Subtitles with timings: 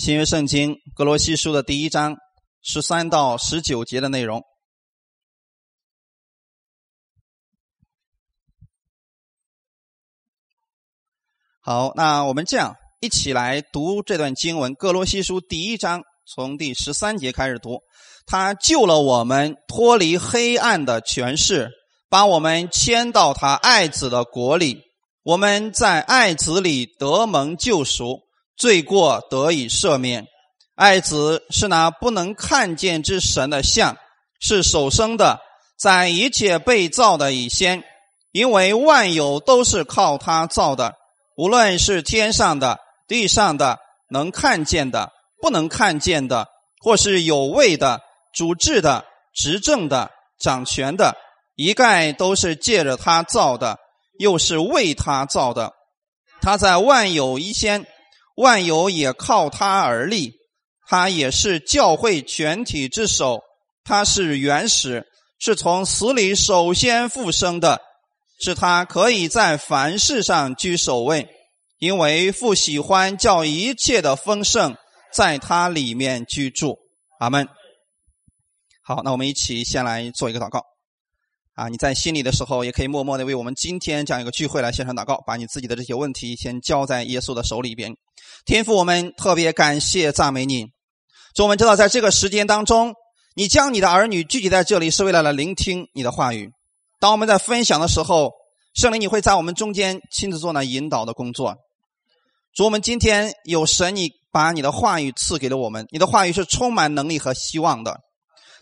[0.00, 2.16] 新约圣经格罗西书的第一章
[2.62, 4.42] 十三到十九节的内容。
[11.60, 17.80] 好，那我们这样一起来读这段经文，《哥罗西书》第一章，从第十三节开始读。
[18.24, 21.68] 他救了我们脱离黑暗的权势，
[22.08, 24.80] 把我们迁到他爱子的国里。
[25.22, 28.20] 我们在爱子里得蒙救赎，
[28.60, 30.26] 罪过得以赦免。
[30.74, 33.96] 爱子是那不能看见之神的像，
[34.38, 35.40] 是首生的，
[35.78, 37.82] 在一切被造的以先，
[38.32, 40.94] 因为万有都是靠他造的。
[41.38, 43.78] 无论是天上的、地上的，
[44.10, 46.48] 能看见的、不能看见的，
[46.82, 48.02] 或是有位的、
[48.34, 51.16] 主治的、执政的、掌权的，
[51.56, 53.78] 一概都是借着他造的，
[54.18, 55.72] 又是为他造的。
[56.42, 57.86] 他在万有一先，
[58.40, 60.32] 万有也靠他而立。
[60.88, 63.42] 他也是教会全体之首。
[63.84, 65.06] 他是原始，
[65.38, 67.80] 是从死里首先复生的。
[68.42, 71.28] 是他可以在凡事上居首位，
[71.78, 74.76] 因为父喜欢叫一切的丰盛
[75.12, 76.78] 在他里面居住。
[77.18, 77.46] 阿门。
[78.82, 80.64] 好，那我们一起先来做一个祷告。
[81.60, 87.92] 啊，你在心里的时候，也可以默默的为我们今天这样一个聚会来献上祷告，把你自己的这些问题先交在耶稣的手里边。
[88.46, 90.68] 天父，我们特别感谢赞美你。
[91.34, 92.94] 主，我们知道在这个时间当中，
[93.34, 96.48] 你将你的儿女聚集在这里，是为了来聆听你的话语。
[96.98, 98.30] 当我们在分享的时候，
[98.72, 101.56] 圣灵你会在我们中间亲自做那引导的工作。
[102.54, 108.00] 主，我们今天有神，你把你的话语赐给了我们，你的话语是充满能力和希望的。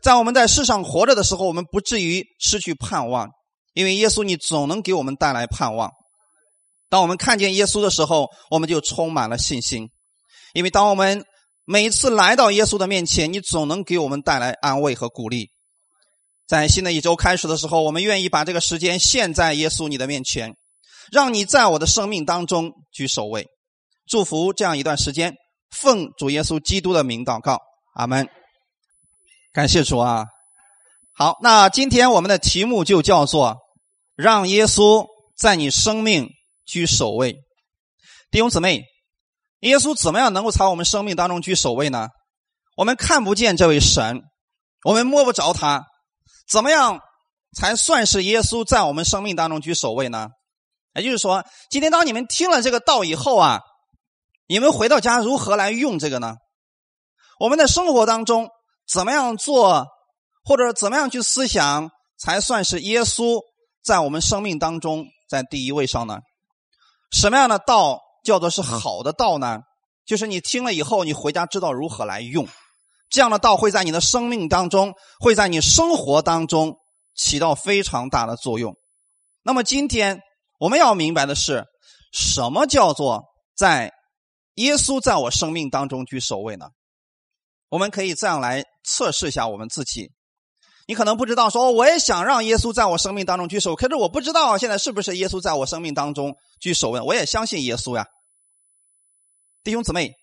[0.02, 3.28] 在我们在世上活着的时候，我们不至于失去盼望，
[3.74, 5.90] 因为耶稣你总能给我们带来盼望。
[6.88, 9.88] 当我们看见耶稣的时候，我们就充满了信心，
[10.54, 11.24] 因为当我们
[11.64, 15.50] 每次来到耶稣的面前，你总能给我们带来安慰和鼓励。
[16.46, 20.54] 在新的一周开始的时候，我们愿意把这个时间献在耶稣你的面前，
[21.12, 23.46] 让你在我的生命当中居首位。
[24.06, 25.34] 祝福这样一段时间，
[25.70, 27.58] 奉主耶稣基督的名祷告，
[27.94, 28.26] 阿门。
[29.52, 30.26] 感谢主啊！
[31.14, 33.56] 好，那今天我们的题目就叫做
[34.14, 36.28] “让耶稣在你生命
[36.66, 37.34] 居首位”。
[38.30, 38.84] 弟兄姊妹，
[39.60, 42.08] 耶稣怎么样能够在我们生命当中居首位呢？
[42.76, 44.20] 我们看不见这位神，
[44.84, 45.82] 我们摸不着他。
[46.46, 47.00] 怎么样
[47.56, 50.28] 才算是耶稣在我们生命当中居首位呢？
[50.94, 53.60] 也就是说，今天当你们听了这个道以后啊，
[54.46, 56.34] 你们回到家如何来用这个呢？
[57.40, 58.50] 我们的生活当中
[58.90, 59.86] 怎么样做，
[60.44, 63.40] 或者怎么样去思想，才算是耶稣
[63.82, 66.20] 在我们生命当中在第一位上呢？
[67.10, 69.60] 什么样的道叫做是好的道呢？
[70.06, 72.48] 就是你听了以后，你回家知道如何来用。
[73.10, 76.76] 这样的道会在你的生命当中，会在你生活当中
[77.14, 78.74] 起到非常大的作用。
[79.42, 80.20] 那么今天
[80.58, 81.64] 我们要明白的是，
[82.12, 83.24] 什么叫做
[83.54, 83.92] 在
[84.54, 86.68] 耶稣在我生命当中居首位呢？
[87.70, 90.10] 我们可以这样来测试一下我们自己。
[90.86, 97.00] 你可能不知道，说我也想让耶稣在我生命当中居首，可是我不知道现在是不是耶稣在我生命当中居首位。
[97.00, 98.06] 我也相信耶稣呀，
[99.62, 100.14] 弟兄姊妹。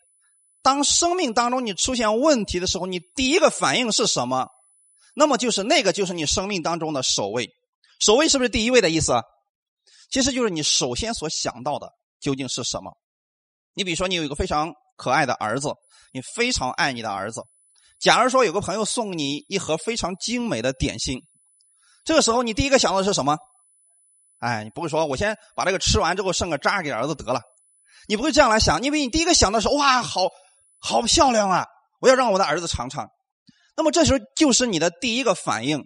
[0.64, 4.48] 当生命当中你出现问题的时候，你第一个反应是什么？
[5.14, 7.52] 那么就是那个就是你生命当中的首位。
[8.00, 9.14] 首位是不是第一位的意思？
[10.10, 12.98] 其实就是你首先所想到的究竟是什么？
[13.76, 15.70] 你比如说，你有一个非常可爱的儿子，
[16.12, 17.44] 你非常爱你的儿子。
[18.00, 21.20] 假如说有个朋友送你一盒非常精美的点心，
[22.04, 23.38] 这个时候你第一个想到的是什么？
[24.40, 27.42] 哎，你不会说我先把这个吃完之后剩个渣给儿子得了，
[28.08, 30.30] 你不会这样来想，因为你第一个想到是哇好。
[30.78, 31.66] 好漂亮啊！
[32.00, 33.08] 我要让我的儿子尝尝。
[33.76, 35.84] 那么这时候就是你的第一个反应。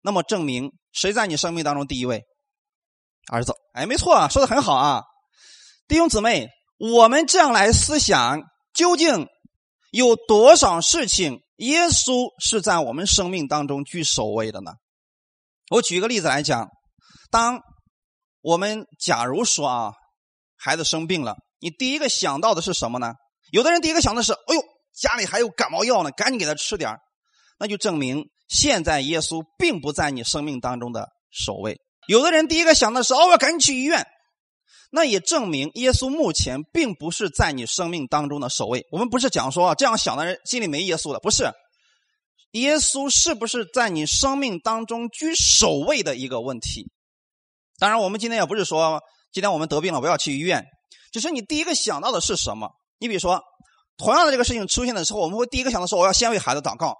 [0.00, 2.22] 那么证明谁在你生命当中第一位？
[3.32, 3.52] 儿子。
[3.72, 5.02] 哎，没错啊，说的很好啊。
[5.88, 6.46] 弟兄姊妹，
[6.78, 8.42] 我们这样来思想，
[8.74, 9.26] 究竟
[9.92, 14.72] 有多少事情耶稣是在我们生命当中居首位的呢？
[15.70, 16.66] 我举一个例子来讲，
[17.30, 17.60] 当
[18.40, 19.92] 我们假如说啊，
[20.56, 23.12] 孩子生病了，你第一个想到的是什么呢？
[23.52, 24.62] 有的人第一个想的是：“哎呦，
[24.94, 26.90] 家里还有感冒药呢，赶紧给他吃点
[27.58, 31.78] 那就证明现在耶稣并不在你生命当中的首位。
[32.08, 34.04] 有的人第一个想的是：“哦，我要赶紧去医院。”
[34.94, 38.86] 那也证明耶稣目前并不是在你生命当中的首位。
[38.90, 41.50] 我们不是讲说这样想的人心里没耶稣的，不是。
[42.50, 46.92] 耶稣是不是在你生命当中居首位的一个问题？
[47.78, 49.00] 当然，我们今天也不是说
[49.32, 50.62] 今天我们得病了，不要去医院，
[51.10, 52.70] 只是你第一个想到的是什么？
[52.98, 53.42] 你比如说，
[53.96, 56.94] 同样的这个事情出现的时候，我们会第一个想到说，我要先为孩子祷告，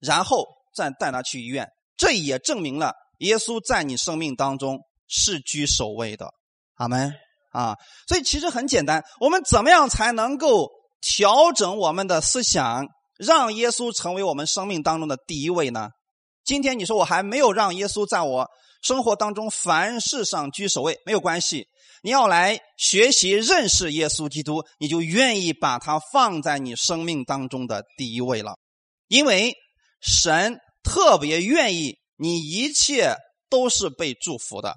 [0.00, 1.68] 然后再带他去医院。
[1.98, 6.32] 这也证明了耶稣在你生命当中是居首位的。
[6.76, 7.12] 阿门
[7.54, 7.76] 啊！
[8.06, 10.68] 所以其实很简单，我们怎么样才能够
[11.00, 12.84] 调整我们的思想，
[13.16, 15.88] 让耶稣成为我们生命当中的第一位呢？
[16.44, 18.46] 今天你说我还没有让耶稣在我
[18.82, 21.66] 生活当中凡事上居首位，没有关系。
[22.02, 28.58] 你要来学习认识耶稣基督，你就愿意把它放在你生命当中的第一位了，
[29.08, 29.54] 因为
[30.02, 33.14] 神特别愿意你一切
[33.48, 34.74] 都是被祝福的。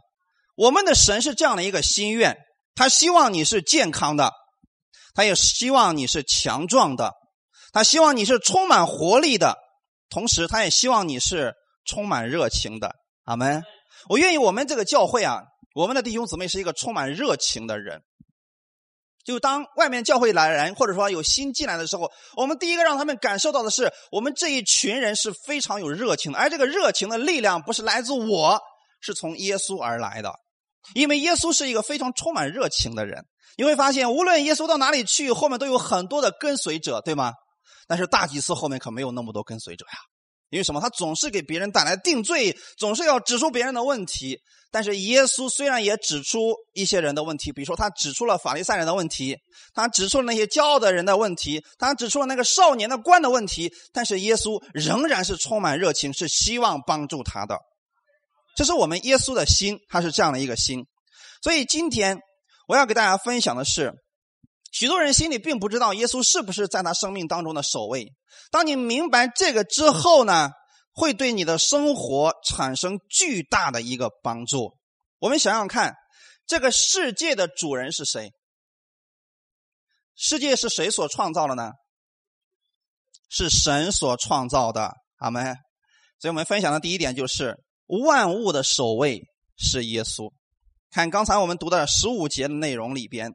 [0.56, 2.38] 我们的神是这样的一个心愿，
[2.78, 4.32] 他希望你是健康的，
[5.14, 7.14] 他也希望你是强壮的，
[7.74, 9.58] 他希望你是充满活力的，
[10.10, 12.96] 同时他也希望你是充满热情的。
[13.26, 13.64] 阿门。
[14.10, 15.42] 我愿意我们这个教会啊。
[15.74, 18.02] 我们的弟兄姊妹是一个充满热情的人，
[19.24, 28.60] 就当外面教会来人，或者说有新进来的时候，我们第一个让他们感受到的是，我们这一群人是非常有热情的，而这个热情的力量不是来自我，
[29.02, 30.34] 是从耶稣而来的，
[30.94, 33.24] 因为耶稣是一个非常充满热情的人。
[33.58, 37.34] 你会发现，无论耶稣到哪里去，后面都有很多的跟随者，对吗？
[37.88, 40.00] 但是大祭司后面可没有那么多跟随者呀。
[40.50, 40.80] 因为什么？
[40.80, 44.40] 他总是给别人带来定罪，总是要指出别人的问题。
[44.72, 49.36] 但是耶稣虽然也指出一些人的问题，比如说他指出了法利赛人的问题，
[49.74, 57.58] 他指出了那些骄傲的人的问题，他指出了那个少年的官的问题，但是耶稣仍然是充满热情，是希望帮助他的。
[58.58, 60.84] 这是我们耶稣的心，他是这样的一个心。
[61.44, 62.20] 所以今天
[62.68, 63.94] 我要给大家分享的是。
[64.74, 68.14] 许多人心里并不知道耶稣是不是在他生命当中的首位。
[68.52, 70.50] 当你明白这个之后呢，
[70.92, 74.76] 会对你的生活产生巨大的一个帮助。
[75.20, 75.96] 我们想想看，
[76.46, 78.32] 这个世界的主人是谁？
[80.16, 81.72] 世界是谁所创造的呢？
[83.30, 84.94] 是神所创造的。
[85.18, 85.56] 阿门。
[86.20, 87.56] 所以我们分享的第一点就是，
[87.88, 89.24] 万物的首位
[89.58, 90.32] 是耶稣。
[90.92, 93.34] 看刚才我们读的十五节的内容里边。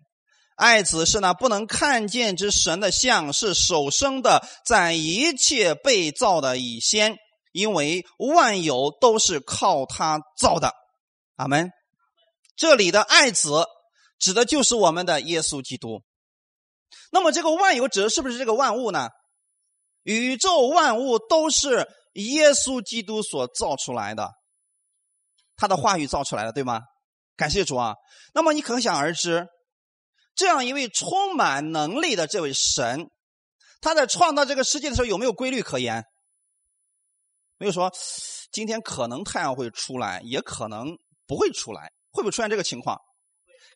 [0.54, 7.16] 爱子是那不能看见之神的像，是首生的，在一切被造的以先，
[7.52, 10.72] 因为万有都是靠他造的。
[11.36, 11.70] 阿门。
[12.54, 13.64] 这里的爱子
[14.18, 16.02] 指的就是我们的耶稣基督。
[17.10, 19.08] 那么这个万有指的是不是这个万物呢？
[20.02, 24.30] 宇宙万物都是耶稣基督所造出来的，
[25.62, 26.80] 他的话语造出来的，对吗？
[27.36, 27.94] 感谢主啊。
[28.34, 29.46] 那么你可想而知。
[30.34, 33.06] 这样一位充满能力的这位神，
[33.80, 36.02] 他在创造这个世界的时候有没有规律可言？
[37.58, 37.92] 没有说
[38.50, 40.88] 今天可能太阳会出来，也可能
[41.28, 42.98] 不会出来，会不会出现这个情况？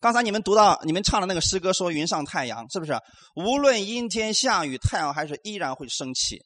[0.00, 2.98] 刚才你们读到你们唱的那个诗歌说“云上太阳”，是不是？
[3.36, 6.42] 无论阴天下雨，太阳还是依然会升起，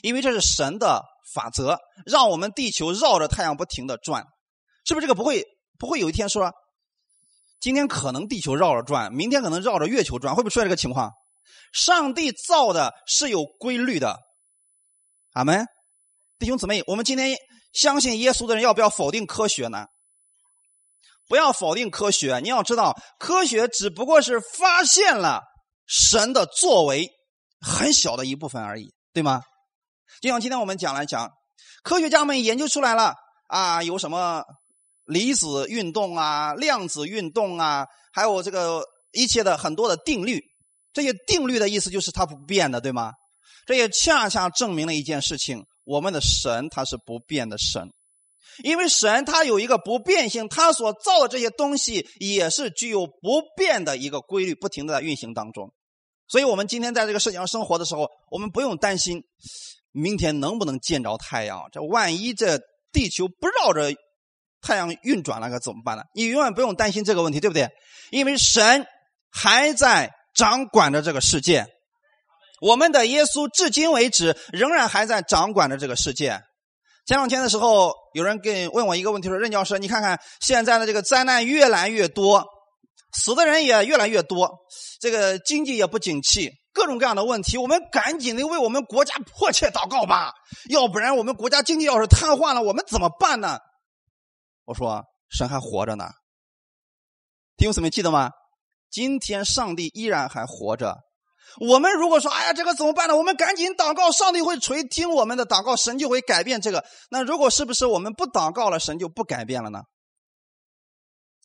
[0.00, 1.02] 因为这是神的
[1.34, 4.24] 法则，让我们地球绕着太阳不停的转，
[4.90, 5.06] 是不是？
[5.06, 5.44] 这个不会
[5.78, 6.52] 不会有一天说。
[7.60, 11.12] 今天可能地球绕着转，明天可能绕着月球转，会不会出现这个情况？
[11.72, 14.18] 上帝造的是有规律的，
[15.34, 15.64] 阿门。
[16.40, 17.36] 弟兄姊妹，我们今天
[17.72, 19.86] 相信耶稣的人，要不要否定科学呢？
[21.28, 25.42] 不要否定科学，你要知道，科学只不过是发现了
[25.86, 27.08] 神的作为
[27.60, 29.42] 很小的一部分而已，对吗？
[30.20, 31.30] 就像今天我们讲来讲，
[31.84, 33.14] 科学家们研究出来了
[33.46, 34.42] 啊，有什么？
[35.10, 40.40] 离子运动啊，量子运动啊，还有这个一切的很多的定律，
[40.92, 43.12] 这些定律的意思就是它不变的，对吗？
[43.66, 47.90] 这也恰恰证明了一件事情：我们的神他是不变的神，
[48.62, 55.72] 因为神他有一个不变性，他所造的这些东西也是具有不变的一个规律，不停的在运行当中。
[56.28, 59.20] 所以，我们今天在这个世界上生活的时候，我们不用担心
[59.90, 61.68] 明天能不能见着太阳。
[61.72, 62.60] 这万一这
[62.92, 63.92] 地球不绕着。
[64.62, 66.02] 太阳运转了，该怎么办呢？
[66.14, 67.68] 你永远不用担心这个问题，对不对？
[68.10, 68.86] 因为神
[69.30, 71.66] 还在掌管着这个世界，
[72.60, 76.40] 我们的耶稣至今为止仍然还在掌管着这个世界。
[77.06, 82.46] 前两天的时候，有人跟问我一个问题说：“任教师，你看看现在的这个灾难越来越多，
[83.12, 84.58] 死的人也越来越多，
[85.00, 90.32] 这个经济也不景气，各种各样的问题，我们赶紧的为我们国家迫切祷告吧，
[90.68, 93.58] 要不然我们国家经济要是瘫痪了，我们怎么办呢？”
[94.70, 96.04] 我说神还活着呢，
[97.56, 98.30] 弟兄姊妹记得吗？
[98.88, 100.96] 今天上帝依然还活着。
[101.58, 103.16] 我们如果说哎呀这个怎么办呢？
[103.16, 106.84] 我们赶紧祷告，上帝会垂听我们的祷告，神就会改变这个。
[107.10, 109.80] 那如果是不是我们不祷告了，神就不改变了呢？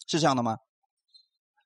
[0.06, 0.58] 是这样的吗？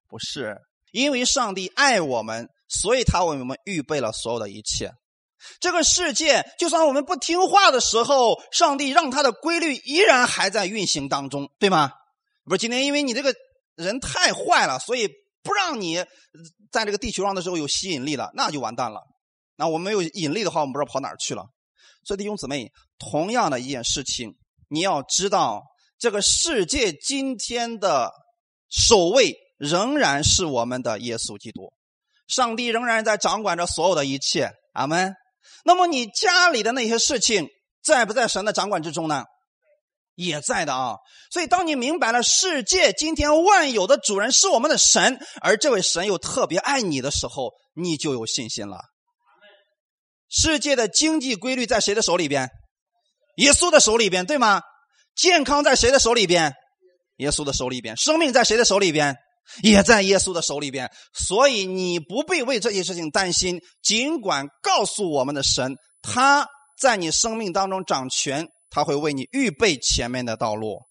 [0.07, 0.55] 不是，
[0.93, 4.93] 因为上帝爱我们，所以他为我们预备了所有的一切。
[5.59, 11.91] 这个世界，就算我们不听话的时候，上帝让他的规律依然还在运行当中，对吗？
[12.45, 13.33] 不是今天因为你这个
[13.75, 15.07] 人太坏了，所以
[15.43, 16.03] 不让你
[16.71, 19.01] 在这个地球上的时候有吸引力了，那就完蛋了。
[19.55, 21.45] 那我们没有引力的话，我们不知道跑哪去了。
[22.05, 24.33] 所以弟兄姊妹，同样的一件事情，
[24.69, 25.63] 你要知道，
[25.97, 28.11] 这个世界今天的
[28.69, 31.73] 守卫仍然是我们的耶稣基督，
[32.27, 34.51] 上帝仍然在掌管着所有的一切。
[34.73, 35.13] 阿门。
[35.63, 37.47] 那么你家里的那些事情
[37.83, 39.25] 在不在神的掌管之中呢？
[40.15, 40.97] 也在的啊。
[41.31, 48.79] 所以当你明白了世界今天万有的主人是我们的神，而这位神又特别爱你的时候，你就有信心了。
[50.27, 52.49] 世界的经济规律在谁的手里边？
[53.37, 54.61] 耶稣的手里边，对吗？
[55.15, 56.53] 健康在谁的手里边？
[57.17, 57.95] 耶稣的手里边。
[57.97, 59.17] 生命在谁的手里边？
[59.61, 63.59] 也在耶稣的手里边，所以你不必为这些事情担心。
[63.81, 66.47] 尽管告诉我们的神，他
[66.79, 70.81] 在你生命当中掌权，他会为你预备前面的道路。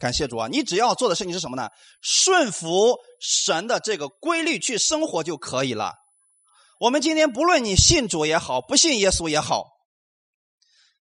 [0.00, 0.48] 感谢主啊！
[0.50, 1.68] 你只要做的事情是什么呢？
[2.02, 5.94] 顺服神的这个规律去生活就可以了。
[6.80, 9.64] 我们今天不论你信主也好，不信耶稣也好，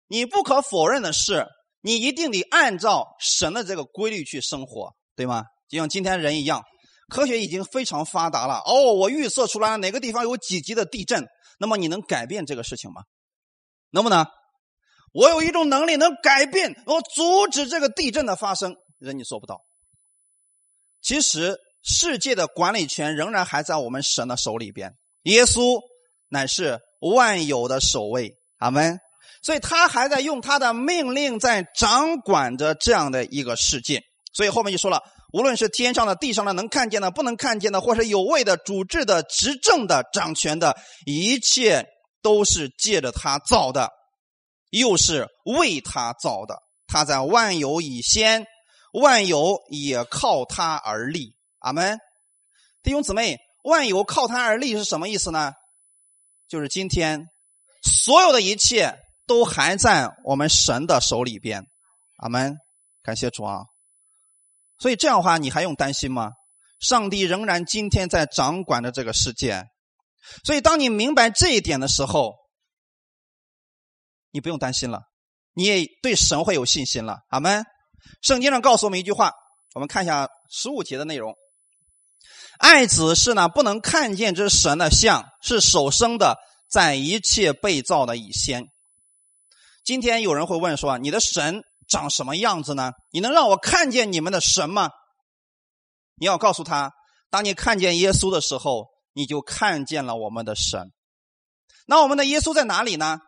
[0.07, 1.47] 你不可否认的是，
[1.81, 5.45] 你一定得按照神的这个规律去生活，对吗？
[5.75, 6.63] 就像今天人一样，
[7.09, 8.63] 科学已经非常发达了。
[8.65, 11.27] 哦，我预测出来了哪个地方有几级的地震，
[11.59, 13.03] 那么你能改变这个事情吗？
[13.91, 14.25] 能不能？
[15.13, 19.63] 我有一种能力能改变，我阻止这个地震的发生，人你做不到。
[21.03, 25.81] 其实世界的管理权仍然还在我们神的手里边，耶稣
[26.29, 29.01] 乃是万有的守卫，阿门。
[29.43, 34.03] 所以他还在用他的命令在掌管着这样的一个世界。
[34.33, 35.03] 所以后面就说了。
[35.35, 40.77] 无论是天上的、地上的，能看见的、不能看见的，或是有位的、主治的、执政的、掌权的，
[41.07, 41.89] 一切
[42.23, 43.91] 都是借着他造的，
[44.71, 46.63] 又是为他造的。
[46.87, 48.47] 他在万有以先，
[48.93, 51.35] 万有也靠他而立。
[51.59, 51.99] 阿门。
[52.85, 55.53] 弟兄姊妹，万有靠他而立是什么意思呢？
[56.47, 57.27] 就是今天
[57.83, 58.95] 所有的一切
[59.27, 61.65] 都还在我们神的手里边。
[62.19, 62.57] 阿门。
[63.03, 63.65] 感谢主啊。
[64.85, 66.33] 所以这样的话，你还用担心吗？
[66.79, 69.65] 上帝仍然今天在掌管着这个世界。
[70.45, 72.35] 所以，当你明白这一点的时候，
[74.31, 75.01] 你不用担心了，
[75.55, 77.21] 你也对神会有信心了。
[77.31, 77.65] 阿门。
[78.21, 79.33] 圣经上告诉我们一句话，
[79.73, 81.35] 我们看一下十五节的内容：
[82.59, 86.37] 爱子是呢，不能看见之神的像，是首生的，
[86.69, 88.67] 在一切被造的以先。
[89.83, 92.93] 今天有人会问说：“你的神？”长什么样子呢？
[93.11, 94.91] 你能让我看见你们的神吗？
[96.17, 96.93] 你要告诉他，
[97.31, 100.93] 当你看见耶稣的时候，你就看见了我们的神。
[101.87, 103.19] 那我们的耶稣在哪里呢？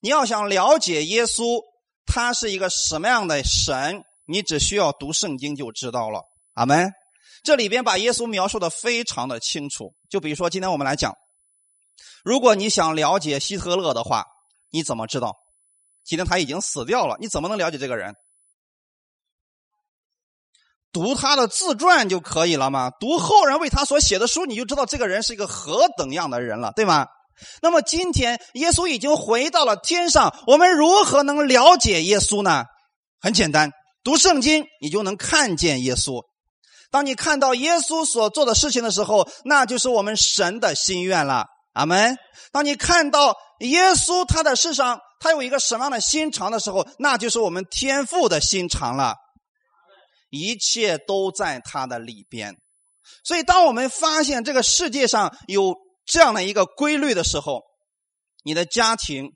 [0.00, 1.60] 你要想了解耶稣，
[2.06, 6.22] 他是一个什么样的神，你只需要读圣经就知道了。
[6.54, 6.90] 阿门。
[7.42, 9.94] 这里边把耶稣描述的非常的清楚。
[10.08, 11.14] 就比如说，今天我们来讲，
[12.24, 14.26] 如果你想了解希特勒的话，
[14.70, 15.36] 你怎么知道？
[16.04, 18.14] 今天他已经死掉了，你怎么能了解这个人？
[20.92, 22.90] 读他的自传就可以了吗？
[22.98, 27.06] 读后人为他所写的书，你就知道这个人是一个何等样的人了，对吗？
[27.62, 32.64] 那么今天耶稣已经回到了天上，我们如何能了解耶稣呢？
[33.20, 33.70] 很简单，
[34.02, 36.24] 读圣经，你就能看见耶稣。
[36.90, 41.46] 当你看到耶稣所做的事情的时候，那就是我们神的心愿了。
[41.72, 42.16] 阿门。
[42.50, 44.98] 当你看到耶稣他在世上。
[45.20, 49.14] 他有一个什么样的心肠的时候，那就是我们天赋的心肠了。
[50.30, 52.56] 一切都在他的里边。
[53.24, 57.62] 所以，当我们发现这个世界上有这样的一个规律的时候，
[58.44, 59.32] 你的家庭、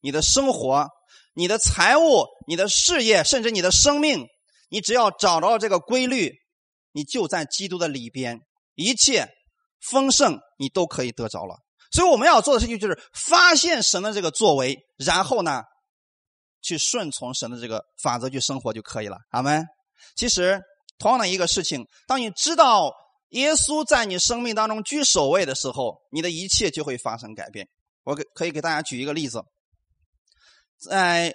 [0.00, 0.88] 你的生活、
[1.34, 4.26] 你的财务、你的事业，甚至你的生命，
[4.70, 6.32] 你只要找到这个规律，
[6.92, 8.40] 你就在基督的里边，
[8.74, 9.28] 一切
[9.90, 11.58] 丰盛你都可以得着了。
[11.90, 15.62] 所以我们要做的事情就是发现神的这个作为，然后呢，
[16.60, 19.16] 去顺从神的这个法则去生活就可以了。
[19.30, 19.64] 阿门。
[20.14, 20.60] 其实
[20.98, 22.92] 同样的一个事情，当你知道
[23.30, 27.66] 耶稣在你生命当中居首位的时候，你的一切就会发生改变。
[28.04, 29.42] 我给可以给大家举一个例子，
[30.78, 31.34] 在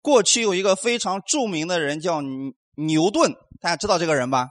[0.00, 2.20] 过去有一个非常著名的人叫
[2.76, 4.48] 牛顿，大家知道这个人吧？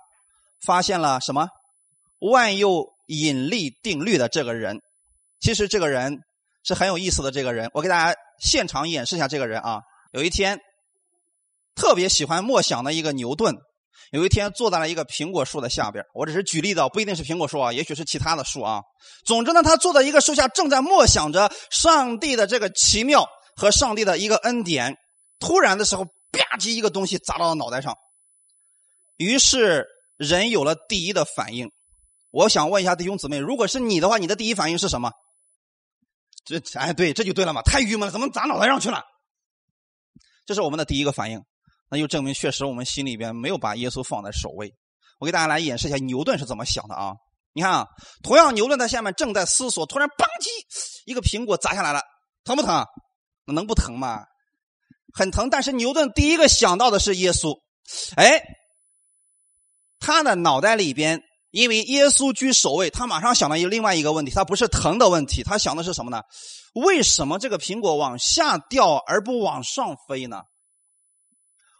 [0.65, 1.47] 发现了什么
[2.19, 4.79] 万有引力定律的这个人。
[5.41, 6.19] 其实这个人
[6.63, 7.31] 是很有意思的。
[7.31, 9.81] 这个人，我给大家现场演示一下这个人啊。
[10.13, 10.59] 有一天，
[11.75, 13.55] 特别喜欢默想的一个牛顿，
[14.11, 18.81] 有一天坐在了一个苹果树的下边，我只是举例的，不一定是苹果树啊，也许是其他的树啊。
[19.25, 24.95] 总之呢，他坐在一个树下，正在默想着上帝的这个奇妙和上帝的一个恩典。
[25.39, 27.95] 突然的时候，吧唧一个东西砸到了脑袋上，
[29.17, 31.67] 于是人有了第一的反应。
[32.29, 35.11] 我想问一下弟兄姊妹，如果是你的话，你的第一反应是什么？
[36.43, 37.61] 这哎，对，这就对了嘛！
[37.61, 39.03] 太郁闷了，怎么砸脑袋上去了？
[40.45, 41.41] 这是我们的第一个反应。
[41.89, 44.73] 那就证明确实我们心里边没有把耶稣放在首位。
[45.19, 47.13] 我给大家来演示一下牛顿是怎么想的啊？
[47.53, 47.85] 你看啊，
[48.23, 50.47] 同样牛顿在下面正在思索，突然邦叽，
[51.05, 52.01] 一个苹果砸下来了，
[52.43, 52.85] 疼不疼？
[53.45, 54.23] 能不疼吗？
[55.13, 55.49] 很疼。
[55.49, 57.59] 但是牛顿第一个想到的是耶稣。
[58.15, 58.41] 哎，
[59.99, 61.21] 他的脑袋里边
[61.51, 66.21] 因为耶稣居首位，他马上想到一另外一个问题，他不是疼的问题，他想的是什么呢？
[66.73, 70.41] 为什么这个苹果往下掉而不往上飞呢？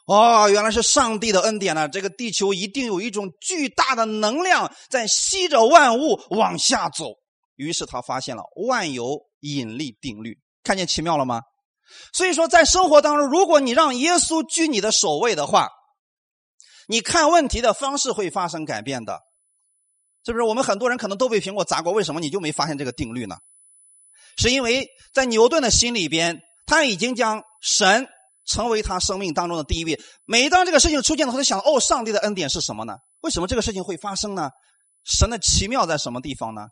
[0.05, 1.87] 哦，原来是上帝的恩典呢！
[1.87, 7.13] 这个地球一定有一种巨大的能量在吸着万物往下走。
[7.55, 11.41] 于是他发现了万有引力定律，看见奇妙了吗？
[12.11, 15.69] 所以说，在生活当中，如果你让耶稣居你的首位的话，
[16.87, 19.19] 你看问题的方式会发生改变的，
[20.25, 20.43] 是不是？
[20.43, 23.37] 我们很多人可能都被苹果砸过，为什么你就没发现这个定律呢？
[24.37, 28.07] 是因为在牛顿的心里边，他已经将神。
[28.47, 29.97] 成为他生命当中的第一位。
[30.25, 32.95] 每当这个事情出现的时候，他想：哦，上帝的恩典是什么呢？
[33.21, 34.49] 为什么这个事情会发生呢？
[35.05, 36.65] 神的奇妙在什么地方呢？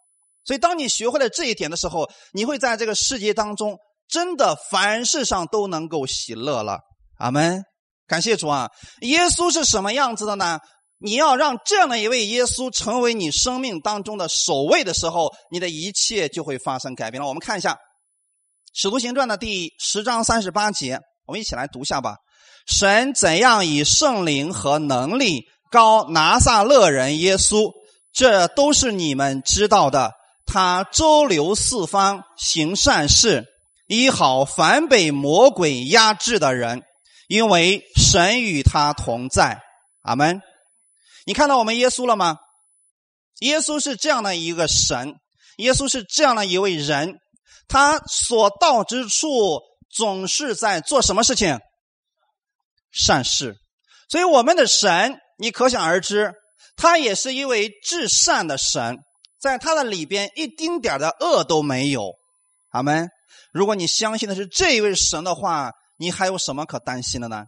[0.43, 3.77] 所以，当你学会了这一点的时候，你会在这个世界当中
[4.09, 6.79] 真的凡事上都能够喜乐了。
[7.19, 7.63] 阿门！
[8.07, 8.67] 感谢主啊！
[9.01, 10.59] 耶稣是什么样子的呢？
[11.01, 17.27] 你要让这样的一位耶稣成为你生命当中的首位的时候，你的一切就会发生改变了。
[17.27, 17.73] 我们看一下
[18.73, 20.99] 《使徒行传》的第十章三十八节。
[21.25, 22.15] 我们一起来读一下吧。
[22.67, 27.71] 神怎样以圣灵和能力高拿撒勒人耶稣，
[28.11, 30.11] 这都是你们知道的。
[30.45, 33.45] 他周流四方，行善事，
[33.87, 36.81] 医好凡被魔鬼压制的人，
[37.27, 39.59] 因为神与他同在。
[40.01, 40.41] 阿门。
[41.25, 42.37] 你看到我们耶稣了吗？
[43.39, 45.15] 耶稣是这样的一个神，
[45.57, 47.15] 耶稣是这样的一位人，
[47.67, 49.61] 他所到之处。
[49.91, 51.57] 总是在做什么事情？
[52.91, 53.55] 善事，
[54.07, 56.31] 所以我们的神，你可想而知，
[56.75, 58.99] 他也是一位至善的神，
[59.39, 62.13] 在他的里边一丁点的恶都没有。
[62.69, 63.09] 阿门。
[63.51, 67.45] 如果你相信的是这一位神的话，你还有什么可担心的呢？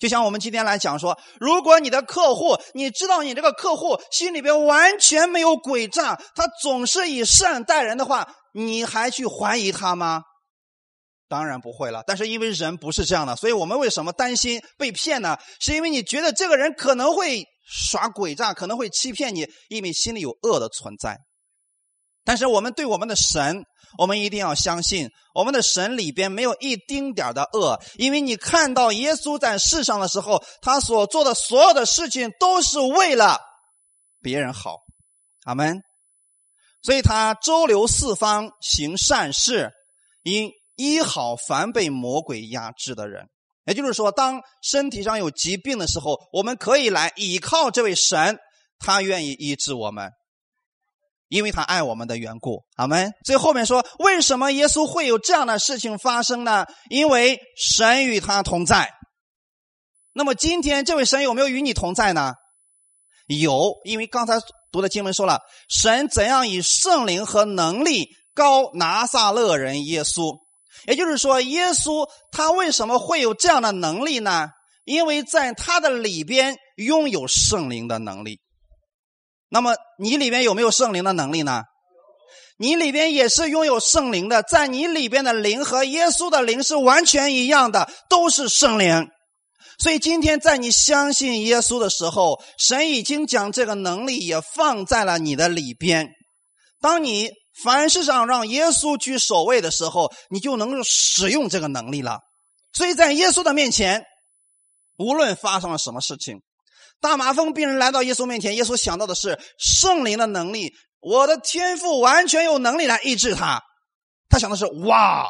[0.00, 10.22] 就像我们今天来讲说，如果你的客户，你知道你这个客户心里边完全没有诡诈，他总是以善待人的话，你还去怀疑他吗？
[11.28, 15.38] 当然不会了，但是因为人不是这样的，所以我们为什么担心被骗呢？
[15.60, 21.18] 是因为你觉得这个人可能会耍诡诈，可能会欺骗你，因为心里有恶的存在。
[22.24, 23.62] 但是我们对我们的神，
[23.98, 33.40] 我们一定要相信，我们的神里边没有一丁点的恶，因为你看到耶稣在世上的时候，他所做的所有的事情都是为了
[34.22, 34.78] 别人好，
[35.44, 35.82] 阿门。
[36.82, 39.70] 所以他周流四方行善事，
[40.22, 40.50] 因。
[40.76, 43.28] 医好凡被魔鬼压制的人，
[43.66, 48.38] 也就是说，当身体上有疾病的时候，我们可以来倚靠这位神，
[48.78, 50.10] 他愿意医治我们，
[51.30, 52.64] 因为他爱我们的缘故。
[52.76, 53.10] 阿门。
[53.24, 56.66] 所以后面说，为什么耶稣会有这样的事情发生呢？
[56.90, 58.90] 因为神与他同在。
[60.12, 62.34] 那么今天这位神有没有与你同在呢？
[63.28, 64.34] 有，因为刚才
[64.72, 70.36] 读的经文说了，神怎样以圣灵和能力高拿撒勒人耶稣。
[70.86, 74.48] 也就是说，耶稣他为什么会有这样的能力呢？
[74.84, 78.40] 因为在他的里边拥有圣灵的能力。
[79.50, 81.64] 那么你里边有没有圣灵的能力呢？
[82.56, 89.08] 你里边也是拥有圣灵的，在你里边的灵和耶稣的灵是完全一样的，都是圣灵。
[89.78, 96.08] 所以今天在你相信耶稣的时候，神已经将这个能力也放在了你的里边。
[96.80, 97.30] 当你。
[97.62, 102.20] 凡事上让耶稣居首位的时候，你就能够使用这个能力了。
[102.72, 104.02] 所以在耶稣的面前，
[104.96, 106.40] 无论发生了什么事情，
[107.00, 110.72] 大麻风病人来到耶稣面前，耶稣想到的是圣灵的能力。
[111.00, 113.62] 我的天赋完全有能力来医治他。
[114.28, 115.28] 他想的是：哇，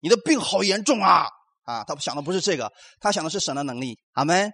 [0.00, 1.26] 你的病好严重啊！
[1.64, 3.98] 啊，他想的不是这个，他想的是神的能力。
[4.14, 4.50] 阿门。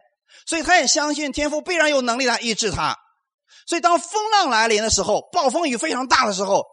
[0.46, 2.96] 所以他也相信天赋必然有能力来医治他。
[3.66, 6.64] 所以当风浪来临的时候，暴风雨非常大的时候。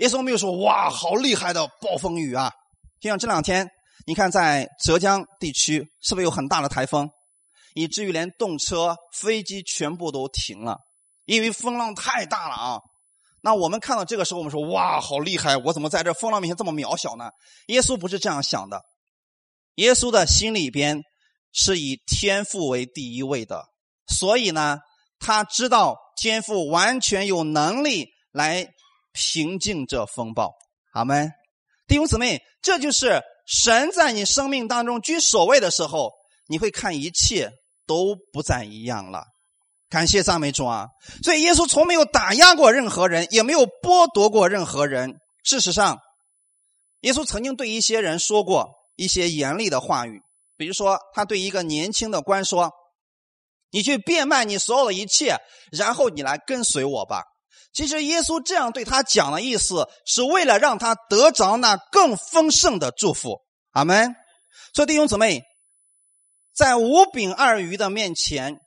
[0.00, 2.52] 耶稣没有说：“哇，好厉害的暴风雨啊！”
[3.00, 3.66] 就像这两天，
[4.06, 7.08] 你看在浙江地区，是不是有很大的台风？
[7.76, 10.78] 以至于连动车、飞机全部都停了，
[11.26, 12.80] 因为风浪太大了啊。
[13.42, 15.58] 那我们看到这个时候，我们说：“哇，好厉害！
[15.58, 17.28] 我怎么在这风浪面前这么渺小呢？”
[17.68, 18.80] 耶稣不是这样想的，
[19.74, 21.02] 耶稣的心里边
[21.52, 23.66] 是以天赋为第一位的，
[24.06, 24.78] 所以呢，
[25.18, 28.66] 他知道天赋完全有能力来
[29.12, 30.54] 平静这风暴。
[30.92, 31.30] 阿门，
[31.86, 36.10] 弟兄姊妹，这就是神在你生命当中居首位的时候，
[36.48, 37.50] 你会看一切
[37.86, 39.24] 都不再一样了。
[39.88, 40.88] 感谢赞美主啊！
[41.22, 45.14] 所以耶稣从没有打压过任何人，也没有剥夺过任何人。
[45.44, 45.98] 事实上，
[47.00, 50.20] 耶稣曾经对一些人说过一些严厉的话语，
[50.56, 52.72] 比如说，他对一个年轻的官说
[53.70, 55.36] ：“你去变卖你所有的一切，
[55.70, 57.22] 然后你来跟随我吧。”
[57.72, 63.38] 其实，耶稣这样对他讲的意思，是为了让他得着那更丰盛的祝福。
[63.70, 64.16] 阿门。
[64.74, 65.42] 所以弟兄姊妹，
[66.56, 68.58] 在五饼二鱼的面前。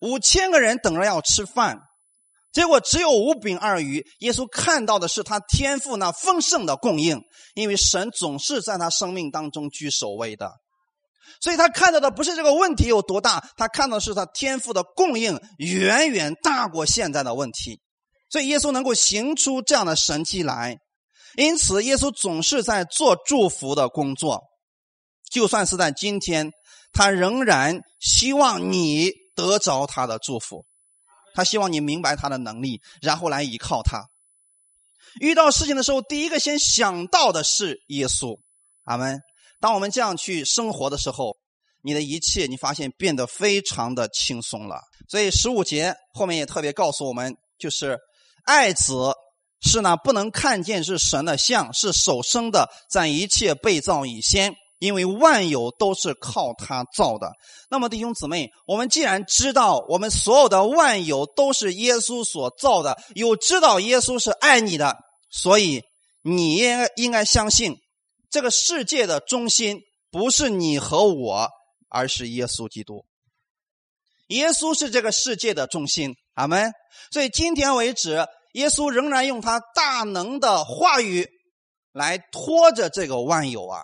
[0.00, 1.80] 五千个人等着要吃饭，
[2.52, 4.06] 结果只有五饼二鱼。
[4.20, 7.20] 耶稣看到的是他天赋那丰盛的供应，
[7.56, 10.52] 因为神总是在他生命当中居首位的，
[11.40, 17.80] 所以他看到的不是这个问题有多大，他看到的是他天赋的供应远远大过现在的问题，
[18.30, 20.78] 所以耶稣能够行出这样的神迹来。
[21.34, 24.44] 因此，耶稣总是在做祝福的工作，
[25.28, 26.52] 就算是在今天，
[26.92, 29.12] 他仍然希望你。
[29.38, 30.66] 得着他的祝福，
[31.32, 34.08] 他希望你明白他的能力，然后来依靠他。
[35.20, 38.36] 遇到事情的时候，第一个先想到的是耶稣。
[38.82, 39.20] 阿门。
[39.60, 41.36] 当我们这样去生活的时候，
[41.84, 44.80] 你的一切你发现变得非常的轻松了。
[45.08, 47.96] 所以十五节后面也特别告诉我们，就是
[48.42, 49.12] 爱子
[49.60, 54.52] 是那不能看见是神的像，是首生的，在一切被造以先。
[54.78, 57.32] 因为万有都是靠他造的，
[57.68, 64.96] 那么弟兄姊妹，我们既然知道我们所有的万有都是耶稣所造的，又知道耶稣是爱你的，
[65.30, 65.82] 所以
[66.22, 67.76] 你应该应该相信，
[68.30, 71.48] 这个世界的中心不是你和我，
[71.88, 73.04] 而是耶稣基督。
[74.28, 76.70] 耶稣是这个世界的中心，阿门。
[77.10, 81.26] 所以今天为止，耶稣仍然用他大能的话语
[81.92, 83.82] 来拖着这个万有啊。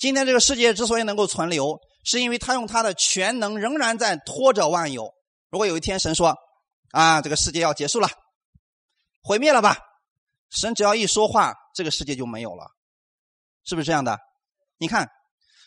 [0.00, 5.12] 今天这个世界之所以能够存留，是因为他用他的全能仍然在拖着万有。
[5.50, 6.34] 如果有一天神说
[6.90, 8.08] ：“啊，这个世界要结束了，
[9.22, 9.76] 毁灭了吧？”
[10.48, 12.70] 神只要一说话，这个世界就没有了，
[13.62, 14.18] 是不是这样的？
[14.78, 15.10] 你看，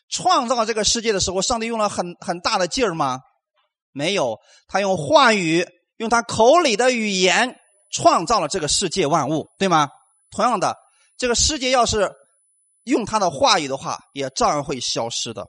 [0.09, 3.19] 创造这个世界的时候，上帝用了很很大的劲儿吗？
[3.91, 5.63] 没有，他用话语，
[5.97, 7.55] 用他口里的语言
[7.91, 9.89] 创造了这个世界万物，对吗？
[10.31, 10.75] 同样的，
[11.17, 12.11] 这个世界要是……
[12.83, 15.47] 用他的话语的话，也照样会消失的。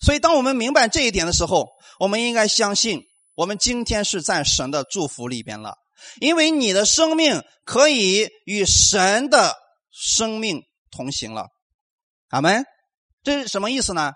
[0.00, 1.68] 所以，当我们明白这一点的时候，
[2.00, 3.02] 我们应该相信，
[3.34, 5.76] 我们今天是在神的祝福里边了。
[6.20, 9.54] 因为你的生命可以与神的
[9.92, 11.46] 生命同行了。
[12.30, 12.64] 阿门。
[13.22, 14.12] 这是什么意思呢？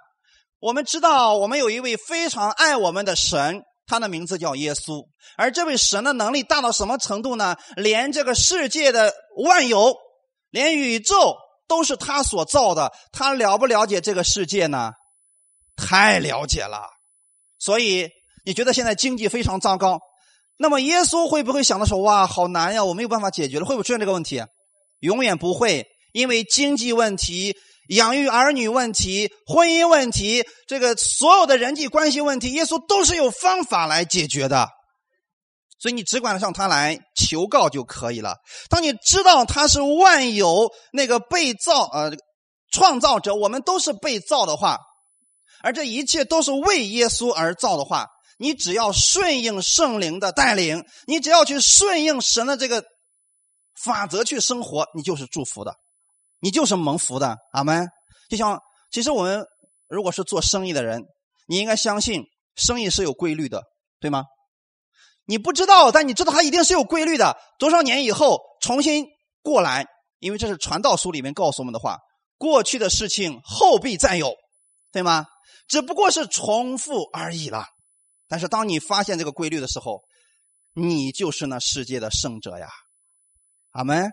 [0.59, 5.07] 我们知道，我们有一位非常爱我们的神，他的名字叫耶稣。
[5.37, 7.57] 而这位神的能力大到什么程度呢？
[7.77, 9.95] 连这个世界的万有，
[10.51, 11.37] 连宇宙。
[11.69, 14.93] 都是他所造的，他了不了解这个世界呢？
[15.77, 16.89] 太了解了。
[17.59, 18.09] 所以
[18.45, 19.99] 你觉得现在经济非常糟糕，
[20.59, 24.43] 那么耶稣会不会想的说：“哇，好难呀，我没有办法解决了。”会不会出现这个问题？
[25.01, 27.57] 永远不会，因为经济问题、
[27.89, 34.71] 养育儿女问题、婚姻问题，这个所有的人际关系问题，耶稣都是有方法来解决的。
[35.87, 38.39] 所以你只管向他来求告就可以了。
[38.69, 42.11] 当你知道他是万有那个被造呃
[42.73, 44.81] 创造者，我们都是被造的话，
[45.63, 52.83] 而这一切都是为耶稣而造的话，你只要顺应圣灵的带领，你只要去顺应神的这个
[53.81, 55.73] 法则去生活，你就是祝福的，
[56.41, 57.37] 你就是蒙福的。
[57.53, 57.87] 阿门。
[58.29, 58.59] 就像
[58.91, 59.47] 其实我们
[59.89, 61.05] 如果是做生意的人，
[61.47, 62.25] 你应该相信
[62.57, 63.63] 生意是有规律的，
[64.01, 64.25] 对吗？
[65.27, 67.37] 你不知道，但你知道它一定是有规律的。
[67.59, 69.07] 多少年以后重新
[69.43, 69.87] 过来，
[70.21, 71.99] 因为这是传道书里面告诉我们的话：
[72.39, 74.35] 过去的事情后必再有，
[74.93, 75.27] 对吗？
[75.69, 77.67] 只不过是重复而已了。
[78.29, 80.03] 但是当你发现这个规律的时候，
[80.75, 82.69] 你就是那世界的胜者呀！
[83.73, 84.11] 阿门。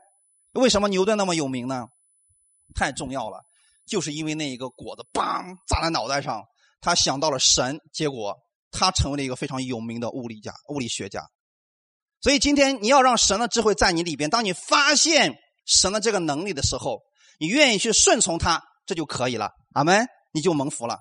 [0.53, 1.87] 为什么牛顿那么有名呢？
[2.75, 3.41] 太重要了，
[3.87, 6.43] 就是因为那一个果子，梆砸在脑袋上，
[6.81, 8.35] 他想到了神，结果。
[8.73, 11.21] 他成为了一个非常有名的物理家、物理学家，
[12.19, 14.29] 所以今天你要让神的智慧在你里边。
[14.29, 16.99] 当你发现神的这个能力的时候，
[17.39, 19.51] 你愿意去顺从他，这就可以了。
[19.73, 20.97] 阿门，你就蒙福了。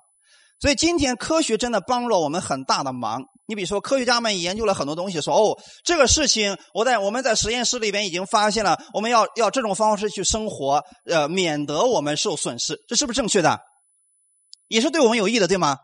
[0.60, 3.22] 所以今天科学真的帮了我们很大的忙。
[3.46, 13.58] 你比如说，科学家们研究了很多东西，说哦，这个事情我在我们在实验室里边已经发现了，我们要要这种方式去生活，呃，免得我们受损失，这是不是正确的？
[14.68, 15.76] 也是对我们有益的，对吗？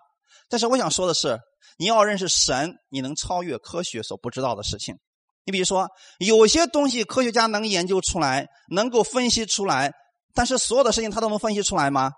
[0.48, 1.38] 但是我想说的是，
[1.78, 4.98] 你要认识神，你能超越科学所不知道的事情。
[5.44, 5.88] 你比如说，
[6.18, 9.94] 有些东西科学家能研究出来，能够分析出来，
[10.34, 12.12] 但是所有的事情他都能分析出来吗？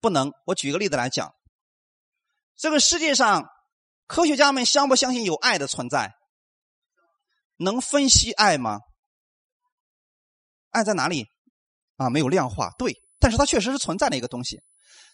[0.00, 0.32] 不能。
[0.46, 1.32] 我举个例子来讲，
[2.56, 3.48] 这个世界上。
[4.08, 6.12] 科学家们相不相信有爱的存在？
[7.56, 8.80] 能分析爱吗？
[10.68, 11.28] 爱在哪里？
[11.96, 14.60] 啊，没有量化，对，但是它确实是存在的一个东西。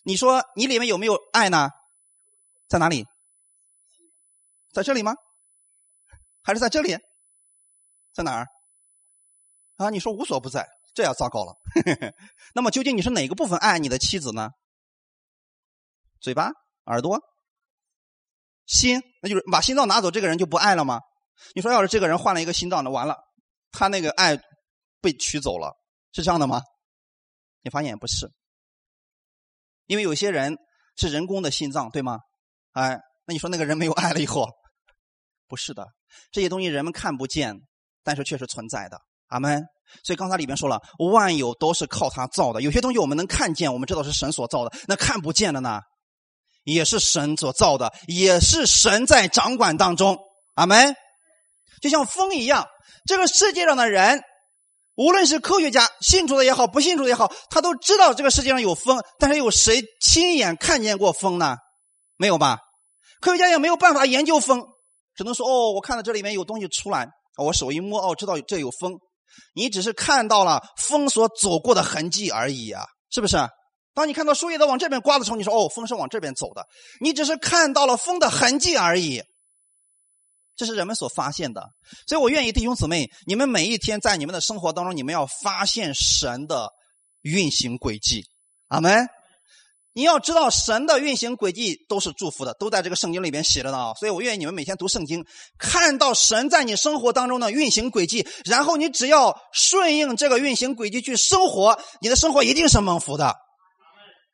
[0.02, 1.70] 你说你里面有没有爱呢？
[2.66, 3.06] 在哪里？
[4.72, 5.14] 在这里吗？
[6.42, 6.96] 还是在这里？
[8.12, 8.46] 在哪儿？
[9.76, 11.54] 啊，你说无所不在，这要糟糕了。
[12.54, 14.50] 那么究竟你是哪个部分爱你的妻子呢？
[16.20, 16.50] 嘴巴、
[16.87, 17.20] 耳朵？
[18.66, 21.00] 心，那就是把心脏拿走，这个人就不爱了吗？
[21.54, 23.16] 你说，要是这个人换了一个心脏，那完了，
[23.70, 24.37] 他那个爱
[25.00, 25.76] 被取走了，
[26.12, 26.62] 是这样的吗？
[27.62, 28.31] 你发现不是，
[29.87, 30.57] 因为有些人
[30.96, 32.18] 是人工的心脏，对吗？
[32.72, 34.48] 哎，那你说那个人没有爱了以后，
[35.46, 35.86] 不是的，
[36.32, 37.54] 这些东西人们看不见，
[38.02, 38.98] 但是确实存在的。
[39.26, 39.62] 阿门。
[40.02, 40.80] 所以刚才里面说了，
[41.12, 45.82] 万有都是靠他造的，有些东西我们能看见，我们知道是神所造的，那看不见的呢？
[46.64, 50.18] 也是神所造的，也是神在掌管当中。
[50.54, 50.94] 阿门。
[51.82, 52.66] 就像风一样，
[53.04, 54.22] 这个世界上的人，
[54.94, 59.02] 无论是科学家信主的也好，不信主的也好，他都知道这个世界上有风。
[59.18, 61.58] 但是有谁亲眼看见过风呢？
[62.16, 62.58] 没有吧？
[63.20, 64.64] 科学家也没有办法研究风，
[65.14, 68.98] 只能说哦，我看到这里面有东西出来，我手一摸，哦，知道这有风。
[69.54, 73.37] 你只是看到了风所走过的痕迹而已啊，是不是？
[73.94, 76.64] 当你看到树叶都往这边刮的时候，你说：“哦，风是往这边走的。”
[77.00, 79.22] 你只是看到了风的痕迹而已。
[80.57, 81.68] 这是人们所发现的。
[82.07, 86.68] 所以我愿意弟兄姊妹，你们每一天在你们的生活当中，你们要发现神的
[87.22, 88.24] 运行轨迹。
[88.68, 89.09] 阿门。
[89.98, 93.92] 你要知道，神的运行轨迹都是祝福的，都在这个圣经里边写着的啊。
[93.94, 95.26] 所以我愿意你们每天读圣经，
[95.58, 103.34] 看到神在你生活当中的运行轨迹，然后你只要顺应这个运行轨迹去生活，你的生活一定是蒙福的。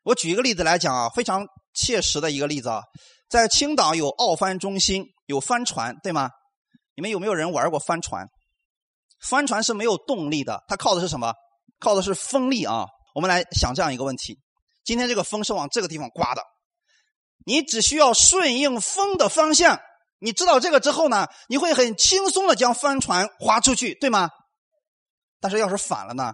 [0.03, 2.83] 我举一个例子来讲啊，非常切实的一个例子啊，
[3.27, 6.29] 在青岛有奥帆中心，有帆船，对吗？
[6.95, 8.27] 你们有没有人玩过帆船？
[9.27, 11.33] 帆船是没有动力的，它靠的是什么？
[11.79, 12.85] 靠的是风力啊。
[13.15, 14.37] 我们来想这样一个问题：
[14.85, 16.43] 今天这个风是往这个地方刮的，
[17.45, 19.79] 你只需要顺应风的方向，
[20.19, 24.29] 你知道这个之后呢，你会很轻松的将帆船划出去，对吗？
[25.41, 26.33] 但是要是反了呢？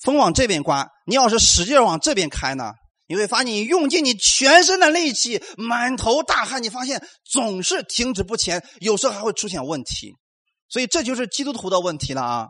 [0.00, 2.72] 风往这边刮，你要是使劲往这边开呢？
[3.08, 10.12] 你会发现，你用尽你全身的力气，满头大汗，你发现总是停止不前，有时候还会出现问题。
[10.68, 12.48] 所以这就是基督徒的问题了啊！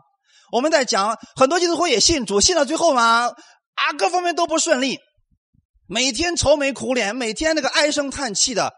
[0.51, 3.27] 我们在讲很多基督徒也信主，信到最后嘛，
[3.75, 4.99] 啊，各方面都不顺利，
[5.89, 8.71] 每天愁眉苦脸，每天那个唉声叹气的。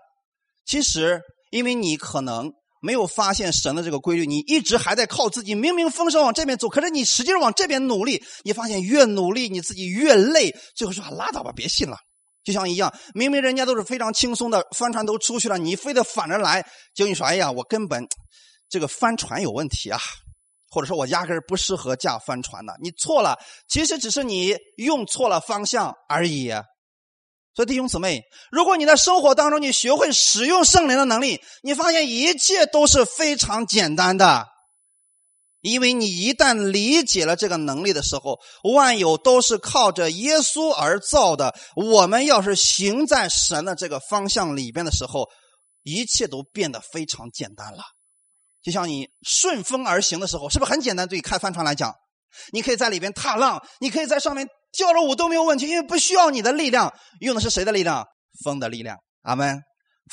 [0.66, 1.22] 其实，
[1.52, 2.52] 因为你可能。
[2.84, 5.54] 没有发现神的这个规律，你一直还在靠自己。
[5.54, 11.96] 明明风声往这边走，可是你使劲往这边努力，你发现越努力你自己越累，最后说拉倒吧，别信了。
[12.44, 18.04] 就像一样，明明人家都是非常轻松的，帆船都出去了，你非得反着来，就你说哎呀，我根本
[18.68, 20.00] 这个帆船有问题啊，
[20.68, 26.52] 或者说我压根不适合驾帆船的，你错了，其实只是你用错了方向而已。
[27.54, 34.48] 所以弟兄姊妹，如果你在生活当中你学会使用圣灵的能力，你发现一切都是非常简单的，
[35.60, 38.40] 因为你一旦理解了这个能力的时候，
[38.74, 41.54] 万有都是靠着耶稣而造的。
[41.76, 45.28] 我们要是行在神的这个方向里边的时候，
[45.84, 47.84] 一切都变得非常简单了。
[48.64, 51.06] 就像你顺风而行的时候，是不是很简单？
[51.06, 51.94] 对于开帆船来讲，
[52.54, 54.48] 你可以在里边踏浪，你可以在上面。
[54.72, 58.06] 跳着舞都没有问题，因为不需要你的力量，用的是谁的力量？
[58.44, 58.98] 风的力量。
[59.24, 59.62] 阿门。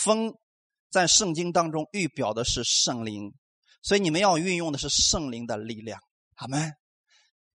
[0.00, 0.32] 风
[0.90, 3.32] 在圣经当中预表的是圣灵，
[3.82, 6.00] 所以你们要运用的是圣灵的力量。
[6.36, 6.72] 阿门。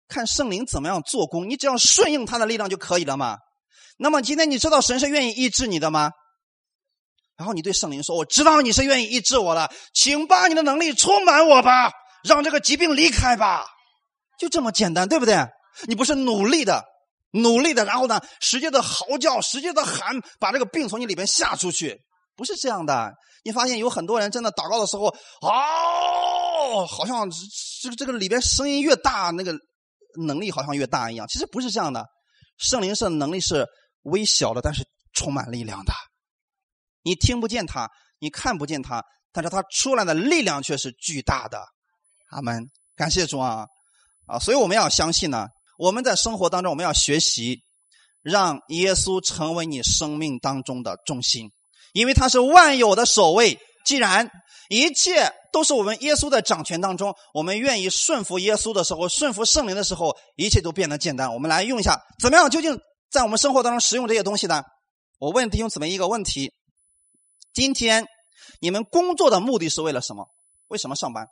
[0.08, 3.38] 看圣灵怎么样做工，你只要顺应他的力量就可以了嘛。
[3.96, 6.10] 那么今天你知道神是愿意医治你的吗？
[7.36, 11.90] 然后你对圣灵说：“我知道你是愿意医治我的，请把你的能力充满我吧，
[12.22, 13.64] 让这个疾病离开吧。”
[14.38, 15.36] 就这么简单，对不对？
[15.86, 16.84] 你不是努力的。
[17.32, 22.00] 努力的，然后呢，使劲的嚎叫，使劲的喊，把这个病从你里边吓出去，
[22.36, 23.12] 不是这样的。
[23.42, 25.06] 你发现有很多人真的祷告的时候，
[25.40, 27.28] 哦，好像
[27.82, 29.54] 这个这个里边声音越大，那个
[30.26, 31.26] 能力好像越大一样。
[31.28, 32.04] 其实不是这样的，
[32.58, 33.66] 圣灵是能力是
[34.02, 35.92] 微小的，但是充满力量的。
[37.02, 37.88] 你听不见它，
[38.18, 41.64] 你看不见它，但是它出来的力量却是巨大的。
[42.30, 43.64] 阿门，感谢主啊！
[44.26, 45.46] 啊，所以我们要相信呢，
[45.80, 47.62] 我们在生活当中，我们要学习
[48.20, 51.52] 让耶稣成为你生命当中的中心，
[51.94, 53.58] 因为他是万有的守卫。
[53.86, 54.30] 既然
[54.68, 61.32] 一切都是我们耶稣在掌权当中，我们愿意顺服耶稣的时候，顺服圣灵的时候，一切都变得简单。
[61.32, 62.50] 我们来用一下，怎么样？
[62.50, 62.78] 究竟
[63.10, 64.62] 在我们生活当中使用这些东西呢？
[65.18, 66.52] 我问弟兄姊妹一个问题：
[67.54, 68.06] 今天
[68.60, 70.26] 你们工作的目的是为了什么？
[70.68, 71.26] 为什么上班？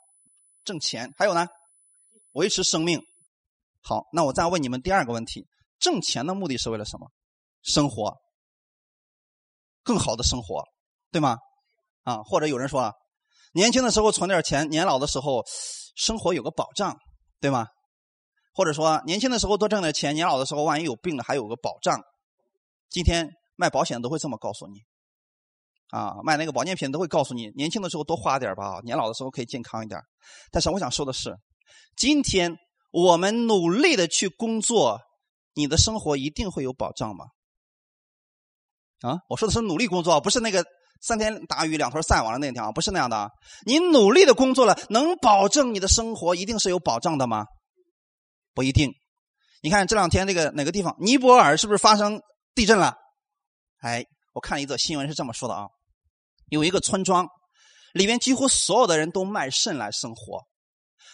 [0.65, 1.13] 挣钱？
[1.15, 1.45] 还有呢？
[2.31, 2.99] 维持生命。
[3.81, 5.47] 好，那我再问你们第二个问题：
[5.79, 7.09] 挣钱的目的是为了什么？
[7.61, 8.15] 生活，
[9.83, 10.63] 更好的生活，
[11.11, 11.37] 对吗？
[12.03, 12.93] 啊，或者有人说啊，
[13.53, 15.43] 年轻的时候存点钱，年老的时候
[15.95, 16.97] 生活有个保障，
[17.39, 17.67] 对吗？
[18.53, 22.01] 或者说年轻的时候多挣点钱，年老的时候万一有病了还有个保障。
[22.89, 24.79] 今天卖保险都会这么告诉你，
[25.89, 29.99] 啊，卖那个保健品都会告诉你，年轻的时候多花点吧，年老的时候可以健康一点。
[30.51, 31.37] 但是我想说的是，
[31.95, 32.53] 今天
[32.91, 34.99] 我们努力的去工作，
[35.53, 37.25] 你的生活一定会有保障吗？
[39.01, 40.65] 啊，我说的是努力工作，不是那个。
[41.01, 43.29] 三天打鱼两头晒网的那条不是那样的。
[43.65, 47.45] 你努力的工作了，能保证你的生活一定是有保障的吗？
[48.53, 48.91] 不一定。
[49.61, 52.19] 你看这两天那个哪个地方，尼泊尔是不是发生
[52.53, 52.95] 地震了？
[53.79, 55.67] 哎，我看了一则新闻是这么说的啊，
[56.49, 57.25] 有一个村庄，
[57.93, 60.41] 里面几乎所有的人都卖肾来生活，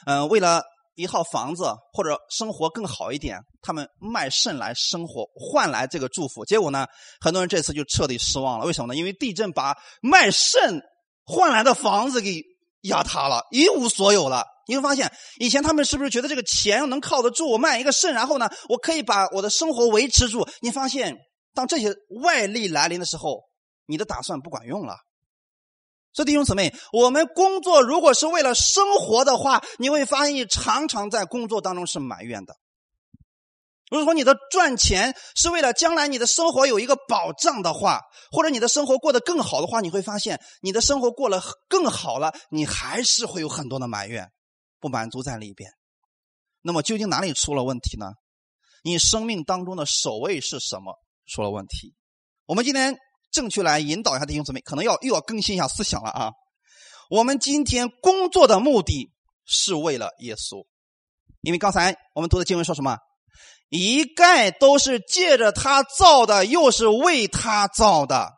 [0.08, 0.64] 嗯，为了。
[0.96, 6.44] 一套房子或者生活更好一点，他们卖肾来生活换来这个祝福。
[6.46, 6.88] 结果呢，
[7.20, 8.66] 很多人这次就彻底失望了。
[8.66, 8.98] 为什么呢？
[8.98, 10.82] 因为地震把卖肾
[11.26, 12.42] 换来的房子给
[12.82, 14.46] 压塌了，一无所有了。
[14.68, 17.52] 你会发现，以前他们是不是觉得这个钱能靠得住？
[17.52, 20.48] 我卖一个肾，然后呢，我可以把我的生活维持住。
[20.62, 21.16] 你发现，
[21.54, 23.44] 当这些外力来临的时候，
[23.86, 24.96] 你的打算不管用了。
[26.16, 32.56] 所以弟兄姊妹，我们工作如果是为了生活的话，你会发现你常常在工作当中是埋怨的。
[33.92, 38.00] 如果说你的赚钱是为了将来你的生活有一个保障的话，
[38.32, 44.32] 或者你的生活过得更好的话，你会发现你的生活过了更好了，你还是会有很多的埋怨、
[44.80, 45.70] 不满足在里边。
[46.62, 48.14] 那么究竟哪里出了问题呢？
[48.84, 50.98] 你生命当中的守卫是什么
[51.28, 51.94] 出了问题？
[52.46, 52.98] 我们今天。
[53.36, 56.32] 正确来引导一下弟兄姊妹，可能要又要更新一下思想了啊！
[57.10, 59.12] 我们今天工作的目的
[59.46, 60.66] 是为了耶稣，
[61.42, 62.98] 因为刚才我们读的经文说什么？
[63.68, 68.32] 一概都是借着他造的，又是为他造的，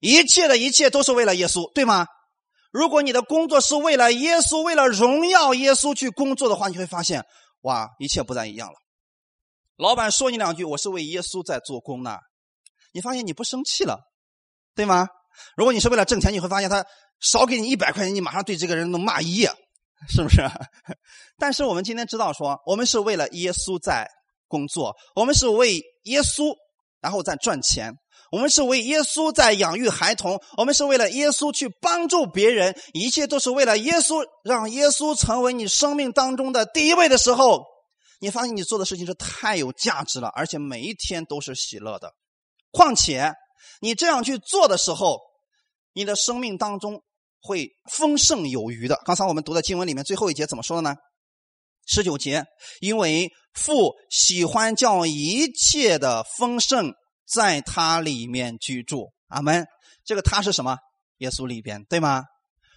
[0.00, 2.06] 一切的一切都是为了耶稣，对吗？
[2.72, 7.24] 如果你的工作是为了耶稣，为了荣耀耶稣去工作的话，你会发现，
[7.60, 8.74] 哇，一切不再一样了。
[9.76, 12.18] 老板说你两句，我是为耶稣在做工呢。
[12.94, 13.98] 你发现你不生气了，
[14.76, 15.08] 对吗？
[15.56, 16.86] 如果你是为了挣钱，你会发现他
[17.20, 19.52] 少给你一百块钱，你马上对这个人能骂一夜，
[20.08, 20.42] 是不是？
[21.36, 24.08] 但是我们今天知道说，我们是为了耶稣在
[24.46, 26.54] 工作，我们是为耶稣
[27.00, 27.92] 然后再赚钱，
[28.30, 37.64] 我们是为耶稣在养育孩童，我们是为了耶稣去帮助别人，一切都是为了耶稣，让耶稣成为你生命当中的第一位的时候，
[38.20, 42.12] 你发现你做的事情是太有价值了，而且每一天都是喜乐的。
[42.74, 43.32] 况且，
[43.80, 45.20] 你这样去做的时候，
[45.92, 47.00] 你的生命当中
[47.40, 49.00] 会丰盛有余的。
[49.04, 50.96] 刚才我们读的经文里面最后一节怎么说的呢？
[51.86, 52.44] 十九节，
[52.80, 56.92] 因为父喜欢叫一切的丰盛
[57.26, 59.12] 在他里面居住。
[59.28, 59.66] 阿门。
[60.04, 60.76] 这个他是什么？
[61.18, 62.24] 耶稣里边，对吗？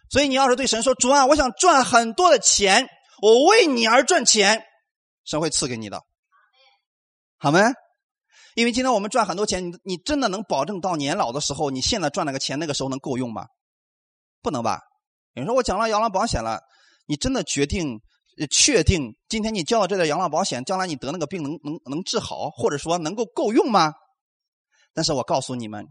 [0.09, 2.87] 所以你要是对神说：“主啊，我想赚很多的钱，
[3.21, 4.63] 我为你而赚钱。”
[5.25, 6.01] 神会赐给你的。
[7.37, 7.59] 好吗？
[8.57, 13.45] 因为今天我们赚很多钱，你你真的能保证到年老的时候，你现在赚那个钱，那个时候能够用吗？
[14.41, 14.81] 不能吧？
[15.35, 16.59] 有人说我讲了养老保险了，
[17.05, 17.99] 你真的决定、
[18.49, 23.93] 确定今天你交了这点养老保险，将来你得那个病能能能治好，或者说能够够用吗？
[24.91, 25.85] 但是我告诉你们，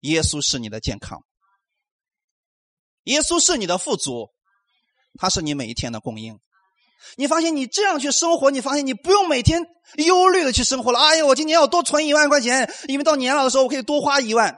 [0.00, 1.18] 耶稣是你的健康，
[3.04, 4.28] 耶稣是你的富足，
[5.18, 6.38] 他是你每一天的供应。
[7.16, 9.62] 你发现你这样去生活，你发现你不用每天
[9.96, 10.98] 忧虑的去生活了。
[10.98, 14.56] 哎呀，我今年要多存一万块钱，因为到年老的时候我可以多花一万。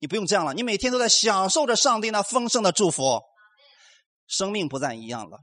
[0.00, 3.20] 你不用这样了，你每天都在享受着上帝那丰盛的祝福，
[4.28, 5.38] 生命不再一样了。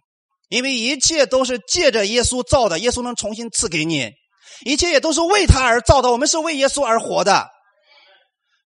[0.48, 4.12] 因为一切都是借着耶稣造的，耶稣能重新赐给你，
[4.66, 6.12] 一切也都是为他而造的。
[6.12, 7.48] 我们是为耶稣而活的，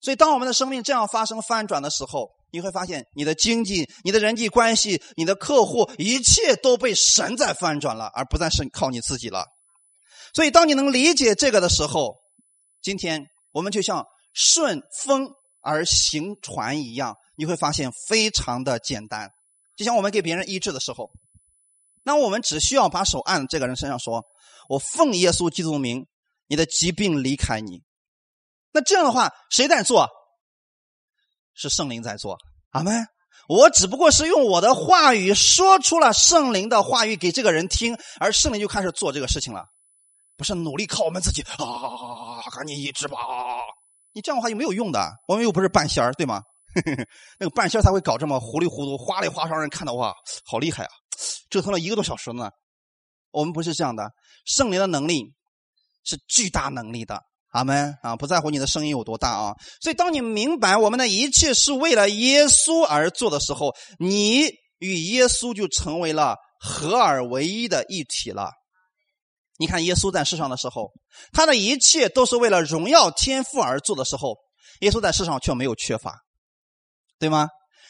[0.03, 2.29] 所以当我们的生命这样发生翻转的时候。
[2.51, 9.47] 你会发现，你的经济、你的人际关系、你的客户，一切都被神在翻转了，而不再是靠你自己了。
[10.35, 12.17] 所以，当你能理解这个的时候，
[12.81, 15.29] 今天我们就像顺风
[15.61, 19.31] 而行船一样，你会发现非常的简单。
[19.77, 21.11] 就像我们给别人医治的时候，
[22.05, 24.25] 那我们只需要把手按这个人身上，说
[24.69, 26.07] ：“我奉耶稣基督名，
[26.47, 27.83] 你的疾病离开你。”
[28.73, 30.09] 那这样的话，谁在做？
[31.59, 32.39] 是圣灵在做。
[32.71, 33.05] 阿门。
[33.49, 39.65] 我只不过是用我的话语说出了圣灵的话语给这个人听，而圣灵就开始做这个事情了，
[40.37, 42.43] 不是努力靠我们自己啊！
[42.55, 43.17] 赶紧医治吧！
[44.13, 46.43] 你这样的话又没有用的，我们又不是半仙儿，对吗？
[47.39, 50.91] 那个半仙儿才会搞这么糊里糊涂、花里花哨，让人看到哇，好厉害啊！
[51.49, 52.51] 折腾了一个多小时呢。
[53.31, 54.11] 我们不是这样的，
[54.45, 55.25] 圣灵的能力
[56.05, 57.23] 是巨大能力的。
[57.51, 58.15] 阿门啊！
[58.15, 59.55] 不在乎你的声音有多大啊！
[59.81, 68.53] 所以，当你明白我们的一切是为了耶稣而做的时候，你与耶稣就成为了合而为一的一体了。
[69.59, 70.91] 你看，耶稣在世上的时候，
[71.33, 74.37] 他的一切都是为了荣耀天赋而做的时候，
[74.81, 76.21] 耶稣在世上却没有缺乏，
[77.19, 77.49] 对吗？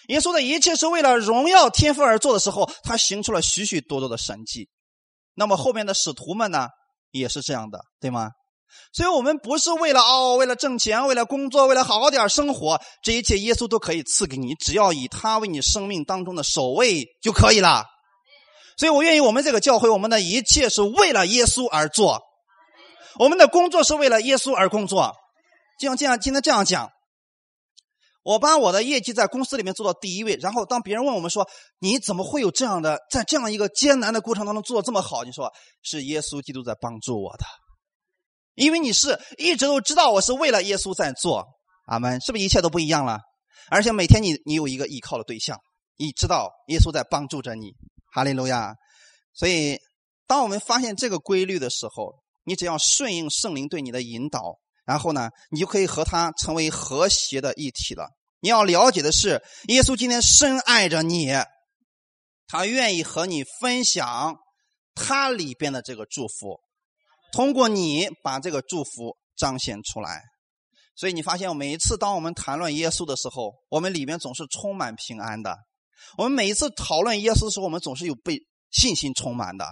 [0.09, 4.71] 耶稣的一切是为了荣耀天赋而做的时候，他行出了许许多多的神迹。
[5.35, 6.69] 那么后面的使徒们呢，
[7.11, 8.31] 也是这样的，对吗？
[8.93, 17.85] 所以，我们不是为了哦，为了挣钱，为了工作，为了好好点生活，这一切耶稣都可以赐给你，只要以他为你生命当中的首位就可以了。
[18.77, 22.23] 所以我愿意我们这个教会，我们的一切是为了耶稣而做，
[23.19, 25.13] 我们的工作是为了耶稣而工作。
[25.81, 26.89] 就像这样，今天这样讲，
[28.23, 31.49] 我把我的业绩在公司里面做到第一位，然后当别人问我们说
[31.81, 35.25] 你怎么会有这样的，在这样一个艰难的过程当中做的这么好？
[35.25, 35.53] 你说
[35.83, 37.45] 是耶稣基督在帮助我的。
[38.59, 41.47] 因为你是一直都知道我是为了耶稣在做，
[41.87, 43.21] 阿门，是不是一切都不一样了？
[43.71, 45.57] 而且每天你你有一个依靠的对象，
[45.97, 47.73] 你知道耶稣在帮助着你，
[48.13, 48.75] 哈利路亚。
[49.33, 49.79] 所以，
[50.27, 52.13] 当我们发现这个规律的时候，
[52.45, 58.09] 你只要顺应圣灵对你的引导，然后呢，你就可以和他成为和谐的一体了。
[58.41, 61.31] 你要了解的是，耶稣今天深爱着你，
[62.49, 64.35] 他愿意和你分享
[64.97, 66.59] 他里边的这个祝福。
[67.33, 70.23] 通过你把这个祝福彰显出来，
[70.97, 75.57] 所以你发现，每一次当我们谈论耶稣的时候，我们里面总是充满平安的。
[76.17, 78.39] 我们每一次讨论耶稣的时候，我们总是有被
[78.71, 79.67] 信心充满的，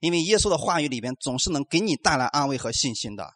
[0.00, 3.28] 因为耶稣的话语里边总是能给你带来安慰和信心的。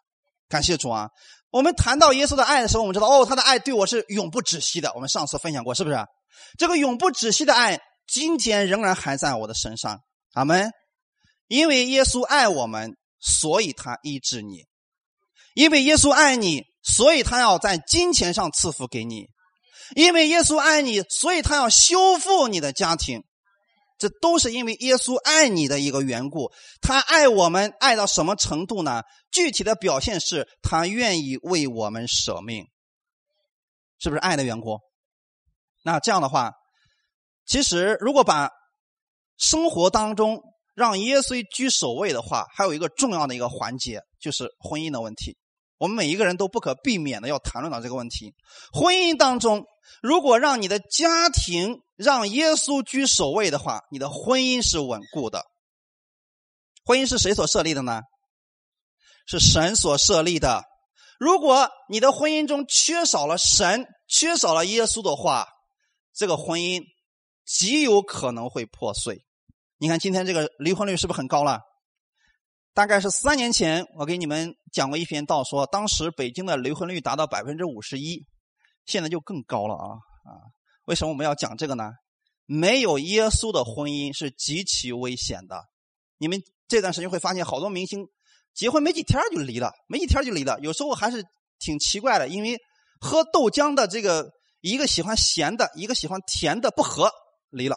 [0.47, 1.09] 感谢主啊！
[1.49, 4.93] 我们谈到耶稣的爱的时候，我们知道，哦，他的爱对我是永不止息的。
[4.93, 5.97] 我们上次分享过，是不是？
[6.57, 9.99] 这个永不止息的爱，今天仍然还在我的身上。
[10.33, 10.71] 阿门。
[11.47, 12.95] 因为耶稣爱我们。
[13.19, 14.65] 所以他医治你，
[15.55, 19.25] 因为耶稣爱你，所以他要在金钱上赐福给你；
[19.95, 23.23] 因为耶稣爱你，所以他要修复你的家庭。
[23.97, 26.51] 这都是因为耶稣爱你的一个缘故。
[26.79, 29.01] 他爱我们爱到什么程度呢？
[29.31, 32.67] 具体的表现是他愿意为我们舍命，
[33.97, 34.79] 是不是爱的缘故？
[35.83, 36.53] 那这样的话，
[37.47, 38.51] 其实如果把
[39.37, 40.46] 生活当中。
[40.77, 45.35] 让耶稣居首位的话，还有一个重要的一个环节，就是婚姻的问题。
[45.79, 48.35] 我们每一个人都不可避免的要谈论到这个问题。
[48.71, 49.65] 婚姻当中，
[50.03, 55.45] 如果让你的家庭让耶稣居首位的话，你的婚姻是稳固的。
[56.85, 58.01] 婚姻是谁所设立的呢？
[59.25, 60.63] 是神所设立的。
[61.19, 65.47] 如果你的婚姻中缺少了神，缺少了耶稣的话，
[66.13, 66.83] 这个婚姻
[67.43, 69.23] 极有可能会破碎。
[69.79, 71.61] 你看今天这个离婚率是不是很高了？
[72.73, 78.25] 大概是三年前我给你们讲过一篇道，说当时北京的离婚率达到百分之五十一，
[78.85, 79.87] 现在就更高了啊
[80.25, 80.31] 啊！
[80.85, 81.91] 为什么我们要讲这个呢？
[82.45, 85.63] 没有耶稣的婚姻是极其危险的。
[86.17, 88.07] 你们这段时间会发现，好多明星
[88.53, 90.59] 结婚没几天就离了，没几天就离了。
[90.59, 91.23] 有时候还是
[91.59, 92.57] 挺奇怪的，因为
[92.99, 94.29] 喝豆浆的这个
[94.61, 97.11] 一个喜欢咸的，一个喜欢甜的，不合
[97.49, 97.75] 离了。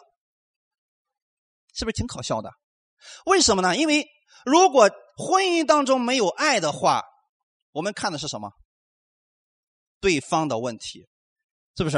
[1.73, 2.51] 是不是挺可笑的？
[3.25, 3.75] 为什么呢？
[3.75, 4.07] 因为
[4.45, 7.03] 如果婚姻当中没有爱的话，
[7.71, 8.51] 我们看的是什么？
[9.99, 11.07] 对方的问题，
[11.77, 11.97] 是不是？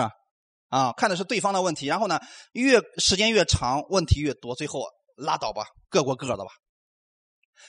[0.69, 1.87] 啊，看的是对方的问题。
[1.87, 2.19] 然后呢，
[2.51, 6.51] 越时间越长，问题越多，最后拉倒吧，各过各的吧。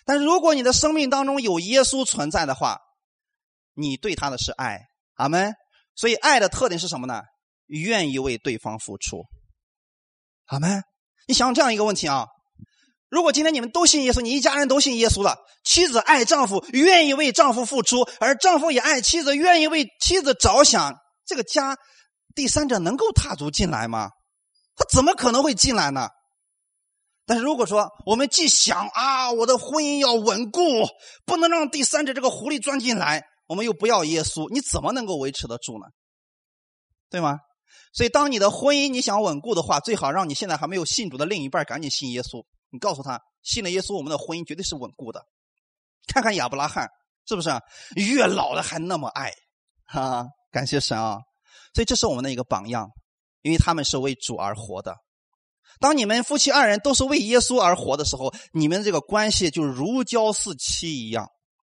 [0.05, 2.81] 但是如果你的生命当中有耶稣存在的话，
[3.75, 4.81] 你对他的是爱，
[5.15, 5.55] 阿门。
[5.95, 7.23] 所以爱的特点是什么呢？
[7.67, 9.25] 愿意为对方付出，
[10.47, 10.83] 阿门。
[11.27, 12.27] 你想这样一个问题啊？
[13.09, 21.77] 如果今天你们都信耶稣，你一家人都信耶稣了，妻子爱丈夫，愿意为丈夫付出，而丈夫也爱妻子，愿意为妻子着想，这个家
[22.35, 24.11] 第三者能够踏足进来吗？
[24.75, 26.09] 他怎么可能会进来呢？
[27.25, 30.61] 但是如果说我们既想啊，我的婚姻要稳固，
[31.25, 35.87] 不能让第三者这个狐狸钻进来，我们又不要耶稣，你怎么能够维持得住呢？
[37.11, 37.39] 对吗？
[37.95, 42.45] 所以，当你的婚姻你想稳固的话，最好让你现在还没有信主的另一半赶紧信耶稣。
[42.71, 45.25] 你告诉他，信了耶稣，我们的婚姻绝对是稳固的。
[46.09, 46.89] 看看亚伯拉罕，
[47.29, 47.51] 是不是
[47.95, 49.33] 越老了还那么爱？
[49.87, 51.19] 哈，感谢神啊！
[51.73, 52.91] 所以这是我们的一个榜样，
[53.43, 54.97] 因为他们是为主而活的。
[55.79, 61.29] 当你们夫妻二人都是为耶稣而活的时候，你们这个关系就如胶似漆一样。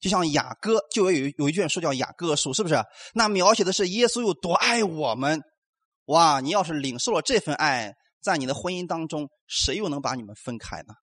[0.01, 2.77] 就像雅歌就有有一卷书叫雅歌书，是不是？
[3.15, 5.43] 那描写的是耶稣有多爱我们。
[6.07, 6.41] 哇！
[6.41, 10.95] 你要是领受了这份爱，在你的婚姻当中，谁又能把你们分开呢？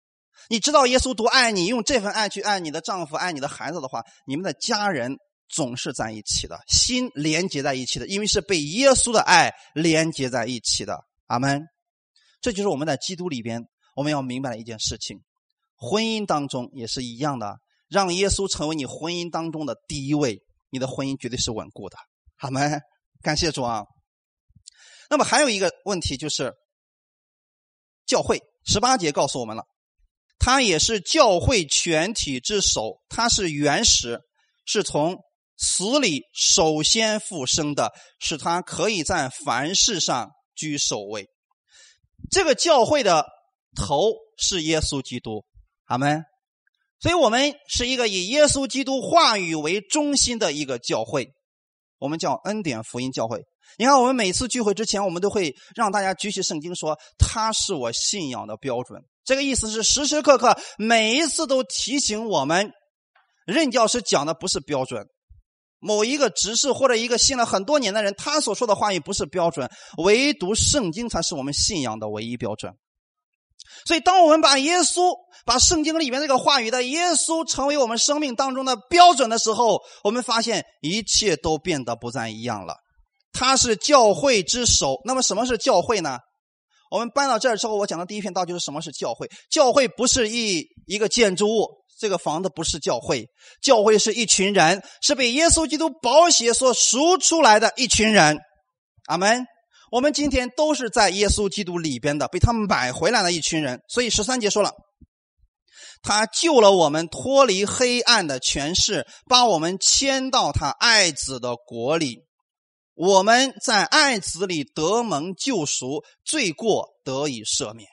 [0.49, 5.15] 你知道耶稣多爱你，用这份爱去爱你的丈夫、爱你的孩子的话，你们的家人
[5.47, 10.99] 总是在一起的，心连接在一起的，因为是被耶稣的爱连接在一起的。
[11.27, 11.61] 阿门。
[12.41, 13.61] 这就是我们在基督里边
[13.95, 15.19] 我们要明白的一件事情。
[15.75, 20.39] 婚姻当中也是一样的，让耶稣成为你婚姻当中的第一位，
[20.71, 21.97] 你的婚姻绝对是稳固的。
[22.37, 22.81] 阿门。
[23.21, 23.83] 感谢主啊。
[25.11, 26.53] 那么还有一个问题就是，
[28.05, 29.65] 教会十八节告诉我们了，
[30.39, 34.21] 他也是教会全体之首，他是原始，
[34.65, 35.17] 是从
[35.57, 41.27] 死里首先复生的，使他可以在凡事上居首位。
[42.29, 43.25] 这个教会的
[43.75, 45.43] 头是耶稣基督，
[45.87, 46.23] 阿门。
[47.01, 51.33] 所以我们是一个以耶稣基督话语为中心的一个教会，
[51.97, 53.43] 我们叫恩典福音教会。
[53.77, 59.01] 你看，我们每次聚会之前，我们都会让大家举起圣经，说他是我信仰的标准。
[59.23, 62.71] 这个意思是时时刻刻、每一次都提醒我们，
[63.45, 65.05] 任教师讲的不是标准，
[65.79, 72.73] 某一个执事或者一个信了很多年的人，他所说的话语不是标准，唯独圣经才是我们信仰的唯一标准。
[73.85, 75.13] 所以，当我们把耶稣、
[75.45, 82.75] 把圣经里面这个话语的耶稣成为我们生命当中的标准的时候，我们发现一切都变得不再一样了。
[83.33, 84.99] 他是教会之首。
[85.05, 86.17] 那么什么是教会呢？
[86.89, 89.29] 我们搬到这儿之后，我讲的第一篇道就是什么是教会。
[89.49, 91.67] 教会不是一一个建筑物，
[91.97, 93.25] 这个房子不是教会。
[93.61, 98.37] 教会是一群人，是被耶稣基督宝血所赎出来的一群人。
[99.07, 99.45] 阿门。
[99.89, 103.81] 我们今天都是在耶稣基督里边的，被他买回来的一群人。
[103.89, 104.71] 所以十三节说了，
[106.01, 112.19] 他救了我们脱离黑暗的权势，把我们迁到他爱子的国里。
[113.01, 117.89] 我们在爱子里得蒙救赎，罪过得以赦免，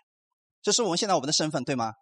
[0.60, 1.92] 这是我们现在我们的身份，对吗？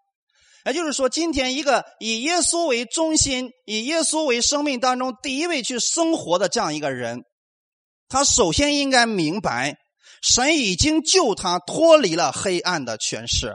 [0.65, 7.23] 也就是说，今天一个以耶稣为中心、以耶稣为生命当中第一位去生活的这样一个人，
[8.09, 9.77] 他首先应该明白，
[10.21, 13.55] 神已经救他脱离了黑暗的权势。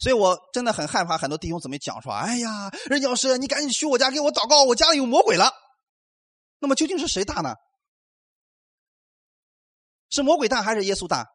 [0.00, 5.52] 所以我真的很害怕，很多弟兄姊妹讲说：“哎呀，任教师，你赶紧去我家给我祷告，我家里有魔鬼了。”
[6.58, 7.54] 那么究竟是谁大呢？
[10.10, 11.26] 是魔鬼大还是耶稣大？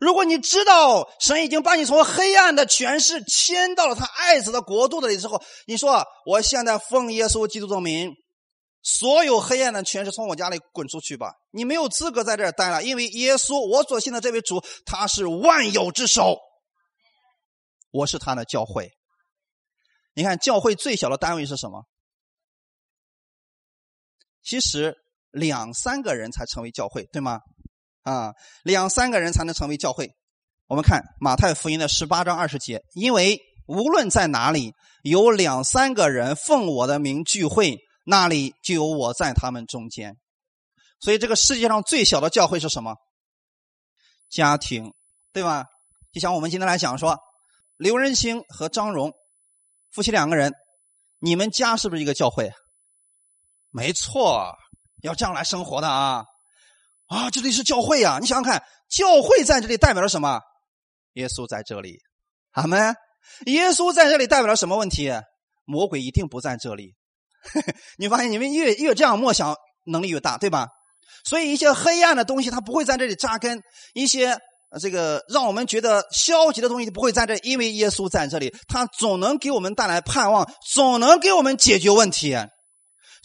[0.00, 8.12] 如果你知道神已经把你从黑暗的权势迁到了他爱子的国度里之后，你说我现在奉耶稣基督的名，
[8.82, 11.32] 所有黑暗的权势从我家里滚出去吧！
[11.50, 16.38] 你没有资格在这儿待了，因为耶稣，我所信的这位主，他是万有之首，
[17.90, 18.90] 我是他的教会。
[20.14, 21.84] 你看，教会最小的单位是什么？
[24.42, 24.96] 其实
[25.30, 27.40] 两三个人才成为教会，对吗？
[28.06, 30.12] 啊，两三个人才能成为教会。
[30.68, 40.16] 我们看马太福音的十八章二十节，因为无论在哪里有两三个人奉我的名聚会，那里就有我在他们中间。
[41.00, 42.94] 所以，这个世界上最小的教会是什么？
[44.30, 44.92] 家庭，
[45.32, 45.64] 对吧？
[46.12, 47.18] 就像我们今天来讲说，
[47.76, 49.12] 刘仁清和张荣
[49.90, 50.52] 夫妻两个人，
[51.18, 52.52] 你们家是不是一个教会？
[53.70, 54.54] 没错，
[55.02, 56.24] 要这样来生活的啊。
[57.06, 58.18] 啊，这里是教会呀！
[58.20, 60.40] 你想想看，教会在这里代表了什么？
[61.14, 61.98] 耶稣在这里，
[62.52, 62.94] 阿门。
[63.46, 65.12] 耶稣在这里代表了什么问题？
[65.64, 66.94] 魔鬼一定不在这里。
[67.96, 69.54] 你发现你们越越这样默想，
[69.84, 70.68] 能力越大，对吧？
[71.24, 73.60] 所以一些黑暗的东西它不会在这里扎根，
[73.94, 74.36] 一些
[74.80, 82.36] 这个让我们觉得消极的东西不会在这，因为耶稣在这里，他总能给我们带来盼望，总能给我们解决问题。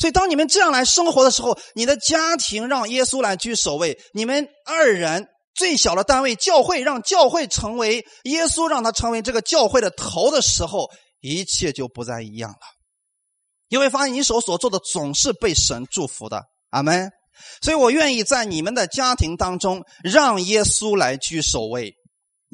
[0.01, 10.89] 所以，当你们这样来生活的时候，你的家庭让耶稣来居首位；你们二人最小的单位教会让教会成为耶稣，让他成为这个教会的头的时候，
[11.19, 12.57] 一切就不再一样了。
[13.69, 16.45] 你会发现，你手所做的总是被神祝福的。
[16.71, 17.11] 阿门。
[17.61, 21.93] 所以我愿意在你们的家庭当中让耶稣来居首位，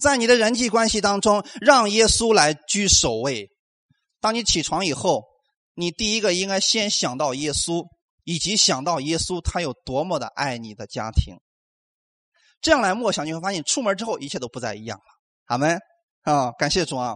[0.02, 3.48] 在你的人际关系当中让耶稣来居首位。
[4.20, 5.24] 当你起床以后。
[5.80, 7.86] 你第一个应该先想到耶稣，
[8.24, 11.36] 以及想到耶稣他有多么的爱你的家庭。
[12.60, 15.04] 这样来默想，你会发现出门之后一切都不再一样了。
[15.46, 15.80] 阿门
[16.24, 16.52] 啊！
[16.58, 17.16] 感谢主啊！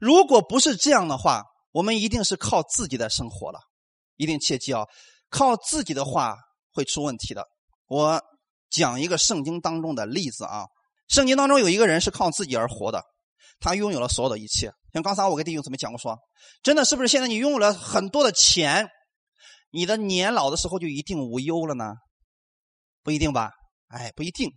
[0.00, 3.58] 如果不是这样的话，我们一定是靠自己的生活了。
[4.14, 4.84] 一定切记啊，
[5.28, 6.36] 靠自己的话
[6.72, 7.44] 会出问题的。
[7.88, 8.22] 我
[8.70, 10.66] 讲一个圣经当中的例子啊，
[11.08, 13.02] 圣经当中有一个人是靠自己而活的，
[13.58, 14.72] 他拥有了所有的一切。
[14.94, 16.16] 像刚才我跟弟兄姊妹讲过，说
[16.62, 18.88] 真的是不是现在你拥有了很多的钱，
[19.70, 21.94] 你的年老的时候就一定无忧了呢？
[23.02, 23.50] 不一定吧？
[23.88, 24.52] 哎，不一定。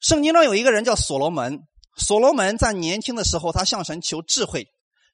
[0.00, 1.60] 圣经中有一个人叫所罗门，
[1.96, 4.66] 所罗门在年轻的时候，他向神求智慧，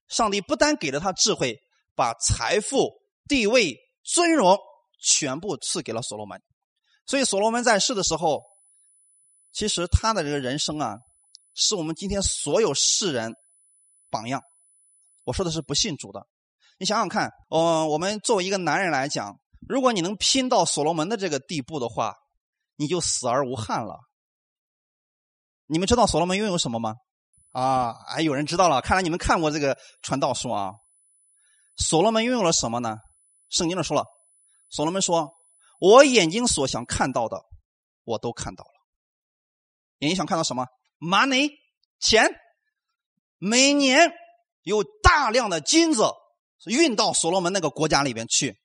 [0.09, 1.59] 上帝不单给了他智慧，
[1.95, 2.91] 把财富、
[3.29, 4.59] 地位、尊荣
[4.99, 6.41] 全部赐给了所罗门。
[7.05, 8.43] 所以所罗门在世的时候，
[9.53, 10.97] 其实他的这个人生啊，
[11.53, 13.35] 是我们今天所有世人。
[14.11, 14.43] 榜样，
[15.25, 16.27] 我说的是不信主的。
[16.79, 19.39] 你想想看，嗯，我们作为一个男人来讲，
[19.69, 22.15] 如果你能拼到所罗门的这个地步的话，
[22.77, 23.99] 你就死而无憾了。
[25.67, 26.95] 你们知道所罗门拥有什么吗？
[27.53, 28.81] 啊，哎，有人知道了。
[28.81, 30.73] 看来你们看过这个传道书啊。
[31.77, 32.97] 所罗门拥有了什么呢？
[33.51, 34.05] 圣经上说了，
[34.69, 35.33] 所罗门说
[35.81, 37.43] ：“我眼睛所想看到的，
[38.05, 38.71] 我都看到了。”
[39.99, 40.67] 眼睛想看到什么
[41.01, 41.51] ？money，
[41.99, 42.31] 钱。
[43.39, 44.11] 每年
[44.63, 46.03] 有大量的金子
[46.67, 48.59] 运到所罗门那个国家里边去，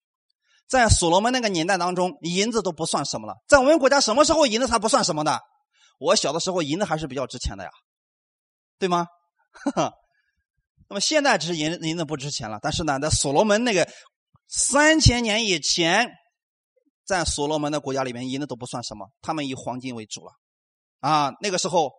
[0.68, 3.36] 在所罗门那个年代当中，银子都不算什么了。
[3.48, 5.40] 在我们国家，什么时候银子才不算什么的？
[6.00, 7.70] 我小的时候，银子还是比较值钱的呀，
[8.80, 9.08] 对吗？
[10.90, 13.88] 那么现在只是银银子不值钱了，但是呢，在所罗门那个
[14.48, 16.10] 三千年以前，
[17.06, 20.32] 在所罗门的国家里面，银子都不算什么，他们以黄金为主了。
[21.00, 21.92] 啊，那个时候。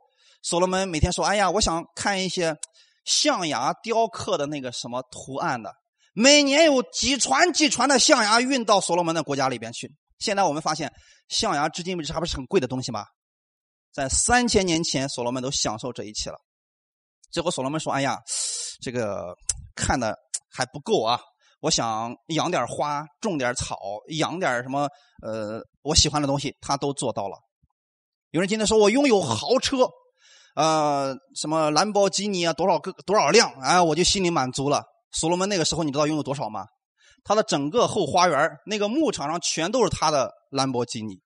[0.45, 2.55] 所罗门每天说：“哎呀，我想看一些
[3.07, 5.75] 象牙雕刻的那个什么图案的。
[6.13, 9.91] 每年有几船几船的象牙运到所罗门的国家里边去。
[10.19, 10.93] 现在我们发现，
[11.29, 13.07] 象牙至今为止还不是很贵的东西吗？
[13.91, 16.37] 在三千年前，所罗门都享受这一切了。
[17.31, 18.21] 最后，所罗门说：‘哎呀，
[18.83, 19.35] 这个
[19.75, 20.15] 看的
[20.51, 21.19] 还不够啊！
[21.61, 23.79] 我想养点花，种点草，
[24.19, 24.87] 养点什么
[25.23, 27.39] 呃我喜欢的东西。’他都做到了。
[28.33, 29.89] 有人今天说我拥有豪车。”
[30.55, 34.85] 呃，什么兰博基尼啊，多少个多少辆，哎，我就心里满足了。
[35.13, 36.67] 所罗门那个时候，你知道拥有多少吗？
[37.25, 41.19] 他的整个后花园那个牧场上全都是他的兰博基尼。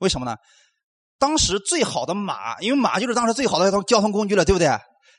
[0.00, 0.36] 为什么呢？
[1.18, 4.68] 当时最好的马，因为马就是当时最好的交通工具了，对不对？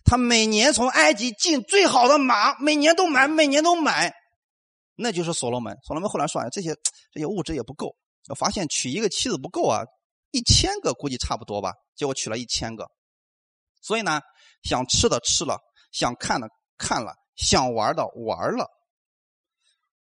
[0.03, 4.13] 他每年从埃及进最好的马，每年都买，每年都买，
[4.95, 5.75] 那就是所罗门。
[5.83, 6.75] 所罗门后来说，这些
[7.11, 7.95] 这些物质也不够，
[8.37, 9.81] 发现娶一个妻子不够啊。
[10.35, 12.91] 一千个估计差不多吧，结果取了一千个，
[13.81, 14.19] 所以呢，
[14.63, 15.61] 想吃的吃了，
[15.93, 18.69] 想看的看了，想玩的玩了。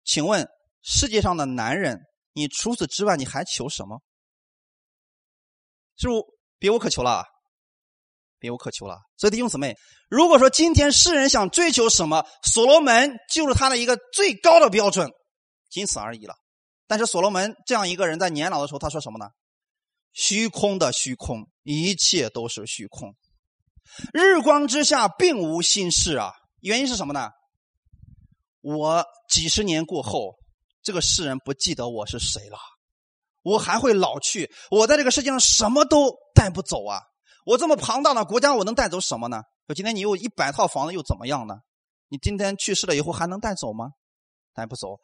[0.05, 0.49] 请问
[0.83, 1.99] 世界上的男人，
[2.33, 4.01] 你除此之外你还求什么？
[5.97, 6.25] 是不
[6.61, 7.25] 别无可求了？
[8.39, 8.99] 别无可求了。
[9.17, 9.77] 所以弟兄姊妹，
[10.09, 15.11] 如果说今天世人想追求什么，所罗门就是他的一个最高的标准，
[15.69, 16.37] 仅此而已了。
[16.87, 19.29] 但是所罗门这样一个人在年老的时候，他说什么呢？
[20.13, 23.15] 虚空的虚空，一切都是虚空。
[24.13, 26.33] 日光之下并无新事啊！
[26.61, 27.31] 原因是什么呢？
[28.61, 30.37] 我几十年过后，
[30.83, 32.59] 这个世人不记得我是谁了，
[33.43, 34.51] 我还会老去。
[34.71, 37.01] 我在这个世界上什么都带不走啊！
[37.47, 39.43] 我这么庞大的国家，我能带走什么呢？
[39.67, 41.55] 说今天你有一百套房子又怎么样呢？
[42.09, 43.93] 你今天去世了以后还能带走吗？
[44.53, 44.99] 带不走。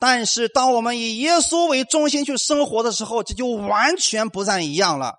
[0.00, 5.16] 但是，当我们以耶稣为中心去生活的时候，这就完全不再一样了。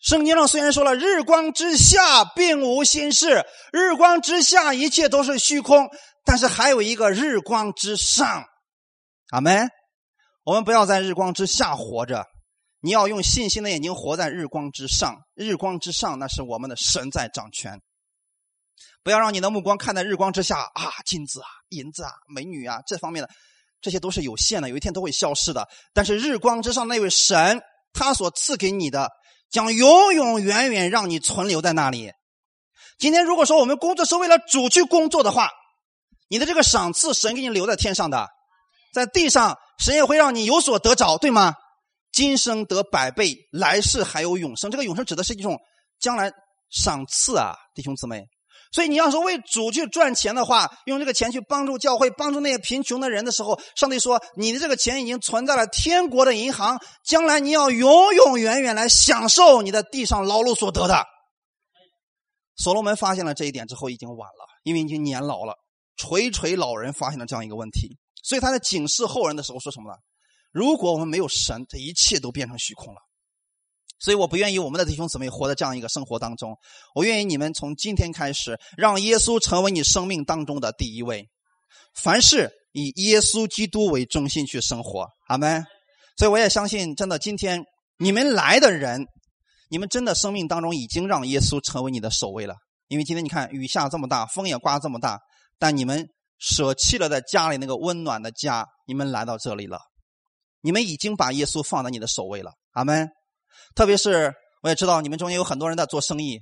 [0.00, 5.88] 圣经上虽然说了“日光之下并无新事”，日光之下一切都是虚空，
[6.24, 8.44] 但是还有一个日光之上。
[9.32, 9.68] 阿门。
[10.44, 12.24] 我们不要在日光之下活着，
[12.80, 15.14] 你要用信心的眼睛活在日光之上。
[15.34, 17.80] 日光之上，那是我们的神在掌权。
[19.02, 23.28] 不要让你的目光看在日光之下啊，金子啊、银子啊、美女啊这方面的。
[23.80, 25.68] 这些都是有限的，有一天都会消失的。
[25.92, 27.60] 但是日光之上那位神，
[27.92, 29.10] 他所赐给你的，
[29.50, 32.10] 将永永远远让你存留在那里。
[32.98, 35.50] 今天如果说我们工作是为了主去工作的话，
[36.28, 38.28] 你的这个赏赐神给你留在天上的，
[38.92, 41.54] 在地上神也会让你有所得着，对吗？
[42.12, 44.70] 今生得百倍，来世还有永生。
[44.70, 45.58] 这个永生指的是一种
[46.00, 46.32] 将来
[46.70, 48.24] 赏赐啊，弟兄姊妹。
[48.72, 61.04] 所以你要是为主去赚钱的话，用这个钱去帮助教会、帮助那些贫穷的人的时候，上帝说你的这个钱已经存在了天国的银行，将来你要永永远远来享受你的地上劳碌所得的。
[62.56, 65.54] 所罗门发现了这一点之后，已经晚了，因为已经年老了。
[65.96, 69.96] 垂垂老人发现了这样一个问题，所以他在警示后人的时候说什么呢？
[70.52, 73.00] 如果我们没有神，这一切都变成虚空了。
[74.06, 76.56] 所以我不愿意我们的弟兄姊妹活在这样一个生活当中。
[76.94, 81.26] 我愿意你们从今天开始，让耶稣成为你生命当中的第一位。
[81.92, 85.66] 凡事以耶稣基督为中心去生活，阿门。
[86.16, 87.64] 所以我也相信，真的，今天
[87.98, 89.04] 你们来的人，
[89.70, 92.54] 你们真的生命当中已经让耶稣成为你的首位了。
[92.86, 95.18] 因为今天你看雨下这么大，风也刮这么大，
[95.58, 96.06] 但你们
[96.38, 99.80] 舍弃了在家里那个温暖的家，你们来到这里了，
[100.60, 103.08] 你们已经把耶稣放在你的首位了，阿门。
[103.74, 104.32] 特别是
[104.62, 106.38] 我也知道你们中间有很多人在做生意，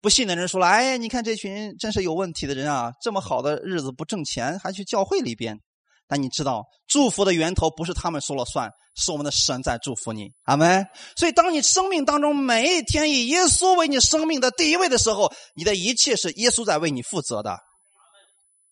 [0.00, 2.92] 不信的人说了：“哎，你看这群真是有问题的人啊！
[3.02, 5.58] 这么好的日子不挣钱，还去教会里边。”
[6.06, 10.84] 但你知道，祝福的源头不是他们说了算，是我们的神在祝福你，阿门。
[11.16, 17.58] 所以，当你生命当中每一天以耶稣为你生命的第一位的时候，你的一切是耶稣在为你负责的。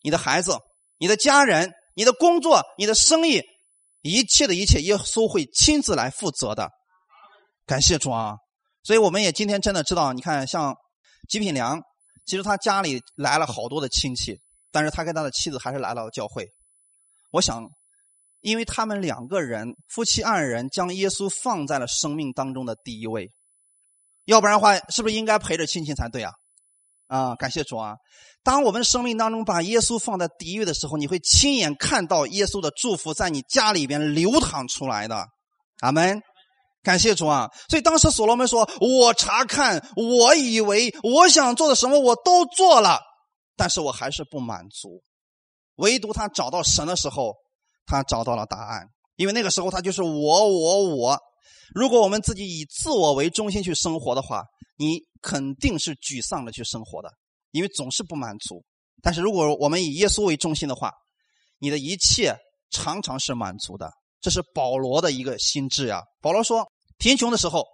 [0.03, 0.59] 你的孩子、
[0.99, 3.41] 你的家人、你的工作、你的生意，
[4.03, 6.69] 一切的一切，耶稣会亲自来负责的。
[7.67, 8.37] 感谢主啊！
[8.83, 10.75] 所以我们也今天真的知道，你看像
[11.29, 11.81] 吉品良，
[12.27, 14.37] 其实他家里来了好多的亲戚，
[14.73, 16.49] 但是他跟他的妻子还是来到了教会。
[17.31, 17.65] 我想，
[18.41, 23.31] 因为他们两个人夫妻二人将耶稣放在了生命当中的第一位，
[24.25, 26.33] 要不然的话，是不是应该陪着亲戚才对啊？
[27.07, 27.95] 啊，感谢主啊！
[28.43, 35.29] 当我们生命当中把耶稣放在第一位的时候，你会亲眼看到耶稣的祝福在你家里边流淌出来的。
[35.79, 36.21] 阿门。
[36.83, 37.49] 感谢主啊！
[37.69, 42.99] 所以当时所罗门说：“我查看，我以为我想做的什么我都做了，
[43.57, 45.01] 但是我还是不满足。
[45.77, 47.35] 唯独他找到神的时候，
[47.87, 48.85] 他找到了答案。
[49.15, 51.19] 因为那个时候他就是我，我，我。
[51.73, 54.43] 如果我们自己以自我为中心去生活的话，
[54.77, 57.09] 你肯定是沮丧的去生活的，
[57.53, 58.61] 因为总是不满足。
[59.01, 60.91] 但是如果我们以耶稣为中心的话，
[61.61, 62.37] 你的一切
[62.73, 63.89] 常常是满足的。
[64.21, 66.03] 这是保罗的一个心智呀。
[66.21, 66.67] 保罗说。
[67.03, 67.67] 贫穷的时候，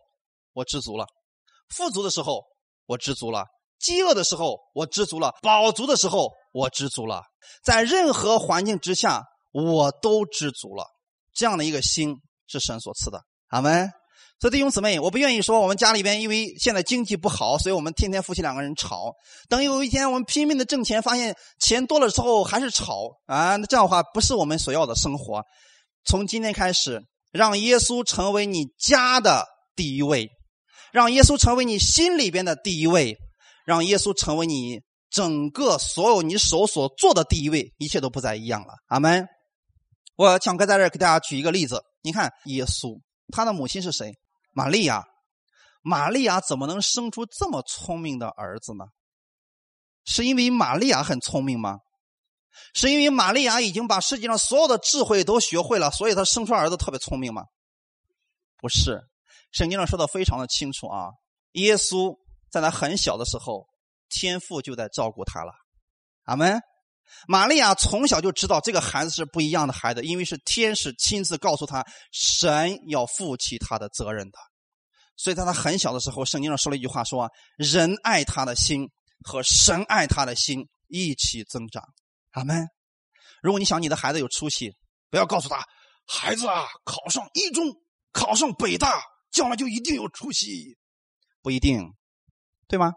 [0.55, 1.05] 我知足了；
[1.69, 2.43] 富足的时候，
[2.87, 3.45] 我知足了；
[3.79, 7.23] 饥饿的时候，我知足了；饱足的时候，我知足了。
[7.63, 9.23] 在任何环境之下，
[9.53, 10.87] 我都知足了。
[11.35, 12.17] 这样的一个心
[12.47, 13.21] 是神所赐的。
[13.49, 13.91] 阿门。
[14.41, 19.13] 所以弟兄姊妹，我不愿意说我们家里边因为现在经济不好，所以我们天天夫妻两个人吵。
[19.51, 23.57] 等有一天我们拼命的挣钱，发现钱多了之后还是吵啊！
[23.57, 25.43] 那这样的话不是我们所要的生活。
[26.07, 27.05] 从今天开始。
[27.31, 30.31] 让耶稣成为你家的第一位，
[30.93, 33.17] 让耶稣成为你心里边的第一位，
[33.65, 38.75] 让耶稣成为你整个所有你手所做的第一位，一切都不再一样了。
[38.89, 39.27] 阿门。
[40.17, 42.99] 我强哥在这给大家举一个例子，你看耶稣
[43.29, 44.13] 他的母亲是谁？
[44.53, 45.05] 玛利亚。
[45.81, 48.85] 玛利亚怎么能生出这么聪明的儿子呢？
[50.05, 51.79] 是因为玛利亚很聪明吗？
[52.75, 57.45] 是因为玛利亚已经把世界上所有的智慧都学会了，所以她生出儿子特别聪明吗？
[58.57, 59.01] 不是，
[59.53, 61.11] 圣经上说的非常的清楚啊。
[61.53, 62.17] 耶稣
[62.51, 63.67] 在他很小的时候，
[64.09, 65.53] 天父就在照顾他了。
[66.25, 66.61] 阿门。
[67.27, 71.83] 玛利亚从小就知道这个孩子是不一样的孩子，因为是天使亲自告诉他，
[72.13, 74.39] 神要负起他的责任的。
[75.17, 78.87] 所以在他很小的时候，圣经上说了一句话，说人爱他的心
[79.25, 81.83] 和神爱他的心一起增长。
[82.33, 82.67] 阿门。
[83.43, 84.73] 如果你想你的孩子有出息，
[85.11, 85.65] 不要告诉他，
[86.07, 87.65] 孩子啊，考上一中，
[88.13, 90.77] 考上北大，将来就一定有出息，
[91.43, 91.95] 不一定，
[92.67, 92.93] 对吗？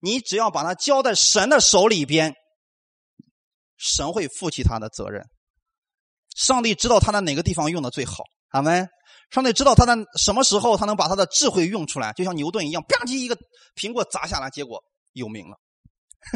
[0.00, 2.34] 你只要把他交在神的手里边，
[3.76, 5.24] 神会负起他的责任。
[6.36, 8.86] 上帝知道他在哪个地方用的最好，阿门。
[9.30, 13.36] 上帝知道他在什么时候他能把他的智慧用出来，就像牛顿一样，吧唧一个
[13.74, 14.80] 苹果砸下来，结果
[15.14, 15.56] 有名了，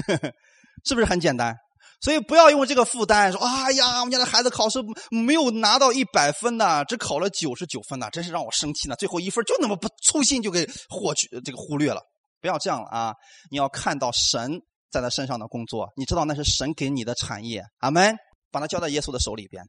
[0.85, 1.55] 是不是很简单？
[2.01, 4.79] 所以不要用这个负担说：“哎呀，我们家的孩子考试
[5.11, 8.97] 没有拿到一百分呢，只考了九十九分呢，真是让我生气呢。
[8.97, 12.01] 最后一分就那么不粗心就给获取这个忽略了。
[12.41, 13.15] 不要这样了啊！
[13.51, 17.63] 你要看到神在他身上的工作，你知道那是神给你的产业。
[17.81, 18.17] 阿门！
[18.51, 19.63] 把它交在耶稣的手里边，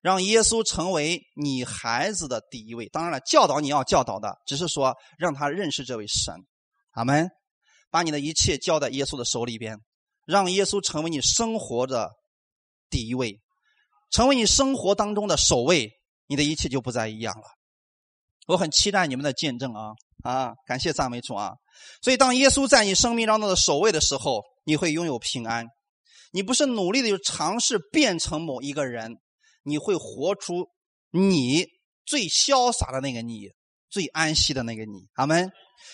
[0.00, 2.88] 让耶稣成为你孩子的第一位。
[2.90, 6.32] 当然了，教导你要教导的，只是说让他认识这位神。
[6.92, 7.28] 阿门！
[7.90, 9.76] 把你的一切交在耶稣的手里边。
[10.26, 12.10] 让耶稣成为你生活的
[12.90, 13.40] 第一位，
[14.10, 15.90] 成为你生活当中的首位，
[16.26, 17.44] 你的一切就不再一样了。
[18.48, 20.52] 我很期待你们的见证啊啊！
[20.66, 21.52] 感谢赞美主啊！
[22.02, 25.66] 所以，当耶稣在你生命当中的首位的时候，你会拥有平安。
[26.32, 29.16] 你不是努力的去尝试变成某一个人，
[29.62, 30.68] 你会活出
[31.10, 31.66] 你
[32.04, 33.48] 最潇洒的那个你，
[33.88, 35.06] 最安息的那个你。
[35.14, 35.50] 阿门！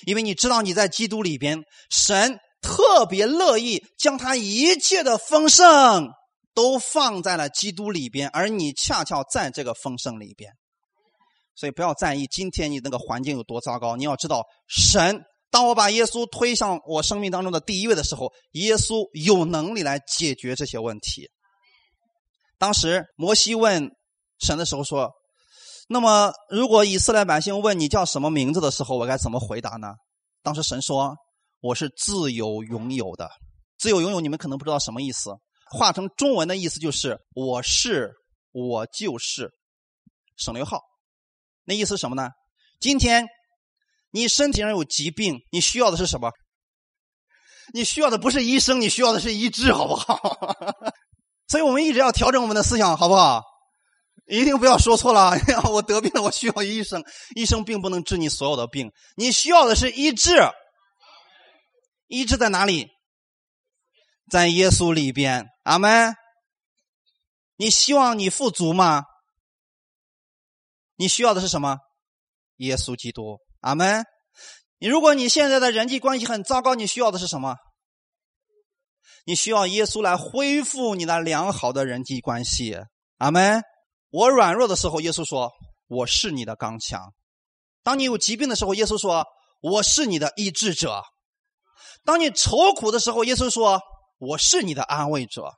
[0.06, 2.38] 因为你知道你在基督里边，神。
[2.62, 6.08] 特别乐意将他一切的丰盛
[6.54, 10.52] 都放在了基督里边，而你恰巧在这个丰盛里边。
[11.54, 21.28] 所以不要在意今天你那个环境有多糟糕，你要知道，神当我把耶稣推向我生命当中的第一位的时候，耶稣有能力来解决这些问题。
[22.58, 23.90] 当时摩西问
[24.38, 25.10] 神的时候说
[25.90, 29.88] ：“那么，如果以色列百姓问你叫什么名字的时候，我该怎么回答呢？”
[30.42, 31.14] 当时神说
[31.62, 33.30] ：“我是自由拥有的。
[33.78, 35.30] 自由拥有，你们可能不知道什么意思。
[35.70, 38.10] 化成中文的意思就是‘我是，
[38.50, 39.48] 我就是’，
[40.36, 40.80] 省略号。
[41.64, 42.30] 那意思什么呢？
[42.80, 43.28] 今天
[44.10, 46.32] 你身体上有疾病，你需要的是什么？
[47.72, 50.18] 你需要的不是医生，你需要的是医治，好不好？”
[51.46, 53.40] 所以我们一直要调整我们的思想，好不好？
[54.26, 55.30] 一定不要说错了。
[55.70, 57.04] 我得病了，我需要医生。
[57.36, 60.40] 医生并不能治你所有的病，你需要的是医治。
[62.12, 62.90] 医治在哪里？
[64.30, 65.48] 在耶稣里边。
[65.62, 66.14] 阿门。
[67.56, 69.04] 你希望你富足吗？
[70.96, 71.78] 你需要的是什么？
[72.56, 73.38] 耶稣基督。
[73.60, 74.04] 阿门。
[74.76, 77.56] 你如果你现在的人际关系很糟糕，你需要的是什么？
[79.24, 82.76] 你需要耶稣来恢复你那良好的人际关系，
[83.16, 83.62] 阿门。
[84.10, 85.50] 我软弱的时候，耶稣说
[85.86, 87.08] 我是你的刚强；
[87.82, 89.24] 当你有疾病的时候，耶稣说
[89.62, 91.00] 我是你的医治者；
[92.04, 93.80] 当你愁苦的时候，耶稣说
[94.18, 95.50] 我是你的安慰者。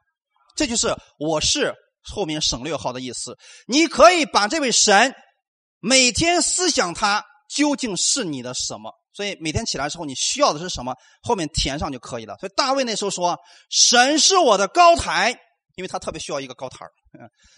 [0.57, 3.36] 这就是我是后面省略号的意思。
[3.66, 5.14] 你可以把这位神
[5.80, 8.92] 每天思想他究竟是你的什么。
[9.12, 10.95] 所以每天起来之后，你需要的是什么？
[11.22, 12.36] 后面填上就可以了。
[12.38, 13.38] 所以大卫那时候说
[13.70, 15.30] ：“神是我的高台，
[15.76, 16.84] 因为他特别需要一个高台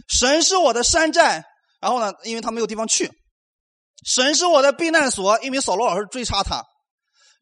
[0.07, 1.43] 神是我的山寨，
[1.81, 3.11] 然后呢，因为他没有地方去。
[4.05, 6.63] 神是我的避难所，因为扫罗老师追杀他。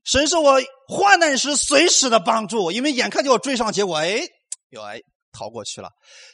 [0.05, 4.21] 神是我患难时随时的帮助，因为眼看就要追上，结果哎，
[4.71, 5.01] 又哎
[5.33, 5.89] 逃过去了。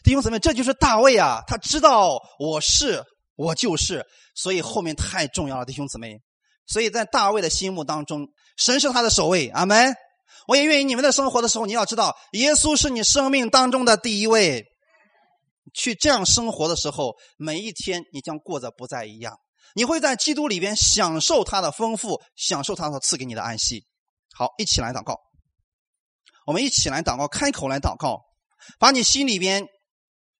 [0.04, 3.02] 弟兄姊妹，这就是大卫啊，他知道我是
[3.36, 4.04] 我就是，
[4.34, 6.18] 所以后面太重要了，弟兄姊妹。”
[6.66, 9.48] 所以在大卫的心目当中，神是他的首位。
[9.48, 9.94] 阿门。
[10.46, 14.64] 我也愿意你们在生活的时候，你要知道，耶稣是你生命当中的第一位。
[15.74, 19.36] 去这样生活的时候，每一天你将过得不再一样。
[19.74, 23.84] 你会在基督里边享受他的丰富，享受他所赐给你的安息。
[24.34, 25.18] 好，一起来祷告。
[26.46, 28.20] 我们一起来祷告，开口来祷告，
[28.78, 29.66] 把你心里边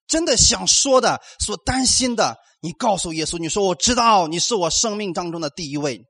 [0.09, 3.39] 真的想说的、所担心的，你告诉耶稣。
[3.39, 6.01] 你说：“我知道你是我生命当中的第一位。”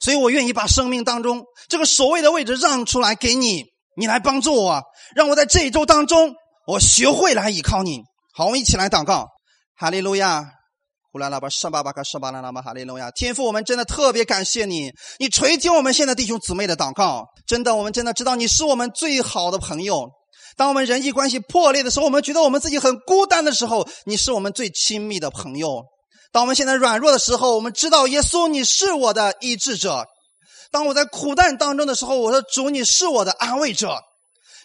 [0.00, 3.64] 所以我愿意把生命当中这个首位的位置让出来给你，
[3.96, 4.82] 你来帮助我，
[5.14, 6.34] 让我在这一周当中，
[6.66, 8.02] 我学会来依靠你。
[8.34, 9.28] 好，我们一起来祷告，
[9.76, 10.52] 哈利路亚，
[11.10, 13.10] 呼啦啦吧，沙巴巴卡沙巴啦啦吧，哈利路亚。
[13.12, 17.24] 天父，我们真的特别感谢你，你垂听我们现在弟兄姊妹的祷告。
[17.46, 20.10] 真的，我们真的知道你是我们最好的朋友。
[20.56, 25.82] 当我们人际关系破裂的时候，我们觉得我们自己很孤单的时候，你是我们最亲密的朋友。
[26.30, 30.04] 当我们现在软弱的时候，我们知道耶稣你是我的医治者；
[30.70, 33.96] 当我在苦难当中的时候，我说主你是我的安慰者。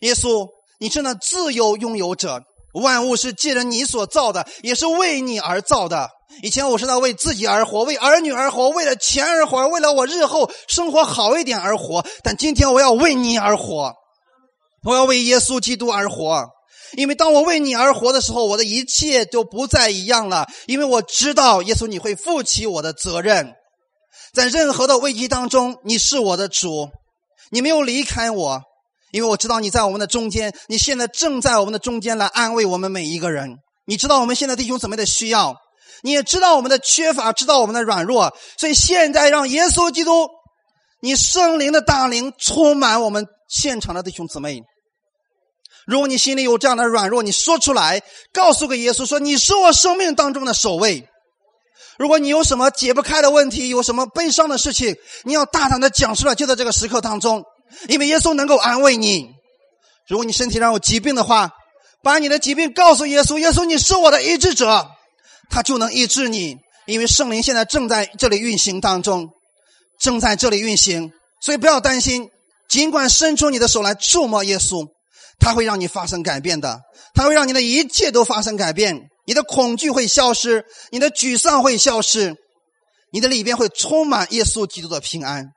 [0.02, 0.46] 耶稣，
[0.80, 2.42] 你是那自由拥有者，
[2.74, 6.10] 万物是借着你所造的，也是为你而造的。
[6.42, 12.06] 以前我是在为自己而活，为儿女而活，为了钱而活，为了我日后生活好一点而活。
[12.24, 13.94] 但今天我要为你而活，
[14.84, 16.46] 我要为耶稣基督而活。
[16.94, 20.48] 因为当我为你而活的时候，我的一切都不再一样了。
[20.68, 23.54] 因为我知道，耶稣你会负起我的责任，
[24.34, 26.90] 在任何的危机当中，你是我的主，
[27.50, 28.62] 你没有离开我。
[29.12, 33.58] 因为我知道你在我们的中间，你现在正在我们的中间来安慰我们每一个人。
[33.86, 35.56] 你知道我们现在弟兄姊妹的需要，
[36.04, 38.36] 你也知道我们的缺乏，知道我们的软弱。
[38.58, 40.28] 所以现在让耶稣基督，
[41.02, 44.62] 你圣灵的大灵充满我们现场的弟兄姊妹。
[45.88, 48.02] 如果你心里有这样的软弱，你说出来，
[48.34, 51.08] 告诉给耶稣说：“你是我生命当中的守卫。”
[52.00, 57.44] 如果你有什么解不开的问题，有什么悲伤的事情，你要大胆的讲出来，就在这个时刻当中，
[57.88, 59.30] 因为耶稣能够安慰你。
[60.08, 61.52] 如果你身体上有疾病的话，
[62.02, 64.90] 把你的疾病告诉耶稣，耶稣你是我的医治者，
[65.50, 66.58] 他就能医治你。
[66.86, 69.30] 因为圣灵现在正在这里运行当中，
[70.00, 72.30] 正在这里运行，所以不要担心，
[72.68, 74.88] 尽管伸出你的手来触摸耶稣。
[75.40, 76.80] 它会让你发生改变的，
[77.14, 79.10] 它会让你的一切都发生改变。
[79.26, 82.36] 你的恐惧会消失，你的沮丧会消失，
[83.12, 85.48] 你的里边会充满耶稣基督的平安。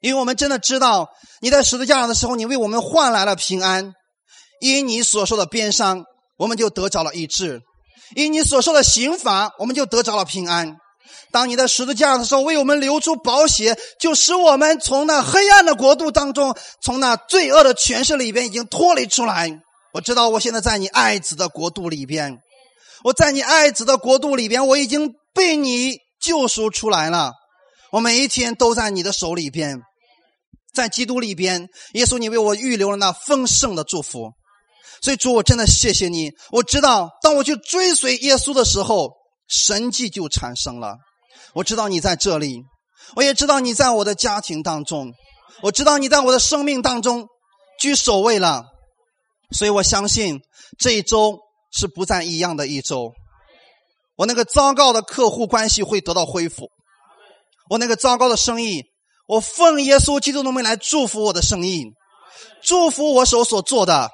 [0.00, 1.08] 因为我们真的知道，
[1.40, 3.92] 你在十字架上的时候，你为我们换来了平安。
[4.60, 6.04] 因你所受的鞭伤，
[6.38, 7.58] 我们就得着了医治；
[8.14, 10.76] 因你所受的刑罚，我们就得着了平安。
[11.30, 19.50] 当你的十字架的时候，为我们流出宝血，就使我们从那黑暗的国度当中，从那罪恶的权势里边已经脱离出来。
[19.92, 22.38] 我知道，我现在在你爱子的国度里边，
[23.04, 27.32] 我在你爱子的国度里边，我已经被你救赎出来了。
[27.90, 29.80] 我每一天都在你的手里边，
[30.72, 34.32] 在基督里边，耶稣，你为我预留了那丰盛的祝福。
[35.04, 36.32] 所以主，我真的谢谢你。
[36.50, 39.10] 我知道，当我去追随耶稣的时候，
[39.46, 40.96] 神迹就产生了。
[41.52, 42.62] 我知道你在这里，
[43.14, 45.12] 我也知道你在我的家庭当中，
[45.60, 47.26] 我知道你在我的生命当中
[47.78, 48.64] 居首位了。
[49.50, 50.40] 所以我相信
[50.78, 51.38] 这一周
[51.70, 53.12] 是不再一样的一周。
[54.16, 56.70] 我那个糟糕的客户关系会得到恢复，
[57.68, 58.84] 我那个糟糕的生意，
[59.28, 61.84] 我奉耶稣基督的名来祝福我的生意，
[62.62, 64.10] 祝福我手所做的。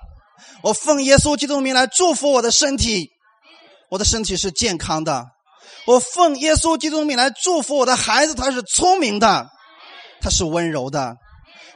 [0.63, 3.11] 我奉耶稣基督名来祝福我的身体，
[3.91, 5.27] 我的身体是健康的。
[5.87, 9.49] 我奉耶稣基督名来祝福我的孩子，他是聪明的，
[10.21, 11.17] 他是温柔的。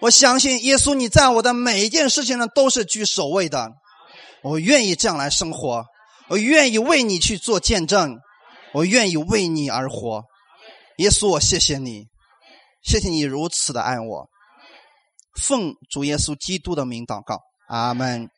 [0.01, 3.71] 我相信耶稣，你在我的每一件事情上都是居首位的。
[4.43, 5.87] 我愿意这样来生活，
[6.29, 8.19] 我愿意为你去做见证，
[8.75, 10.25] 我愿意为你而活。
[10.99, 12.05] 耶稣，我谢谢你，
[12.83, 14.29] 谢谢你如此的爱我。
[15.41, 18.29] 奉主耶稣基督的名祷告，阿门。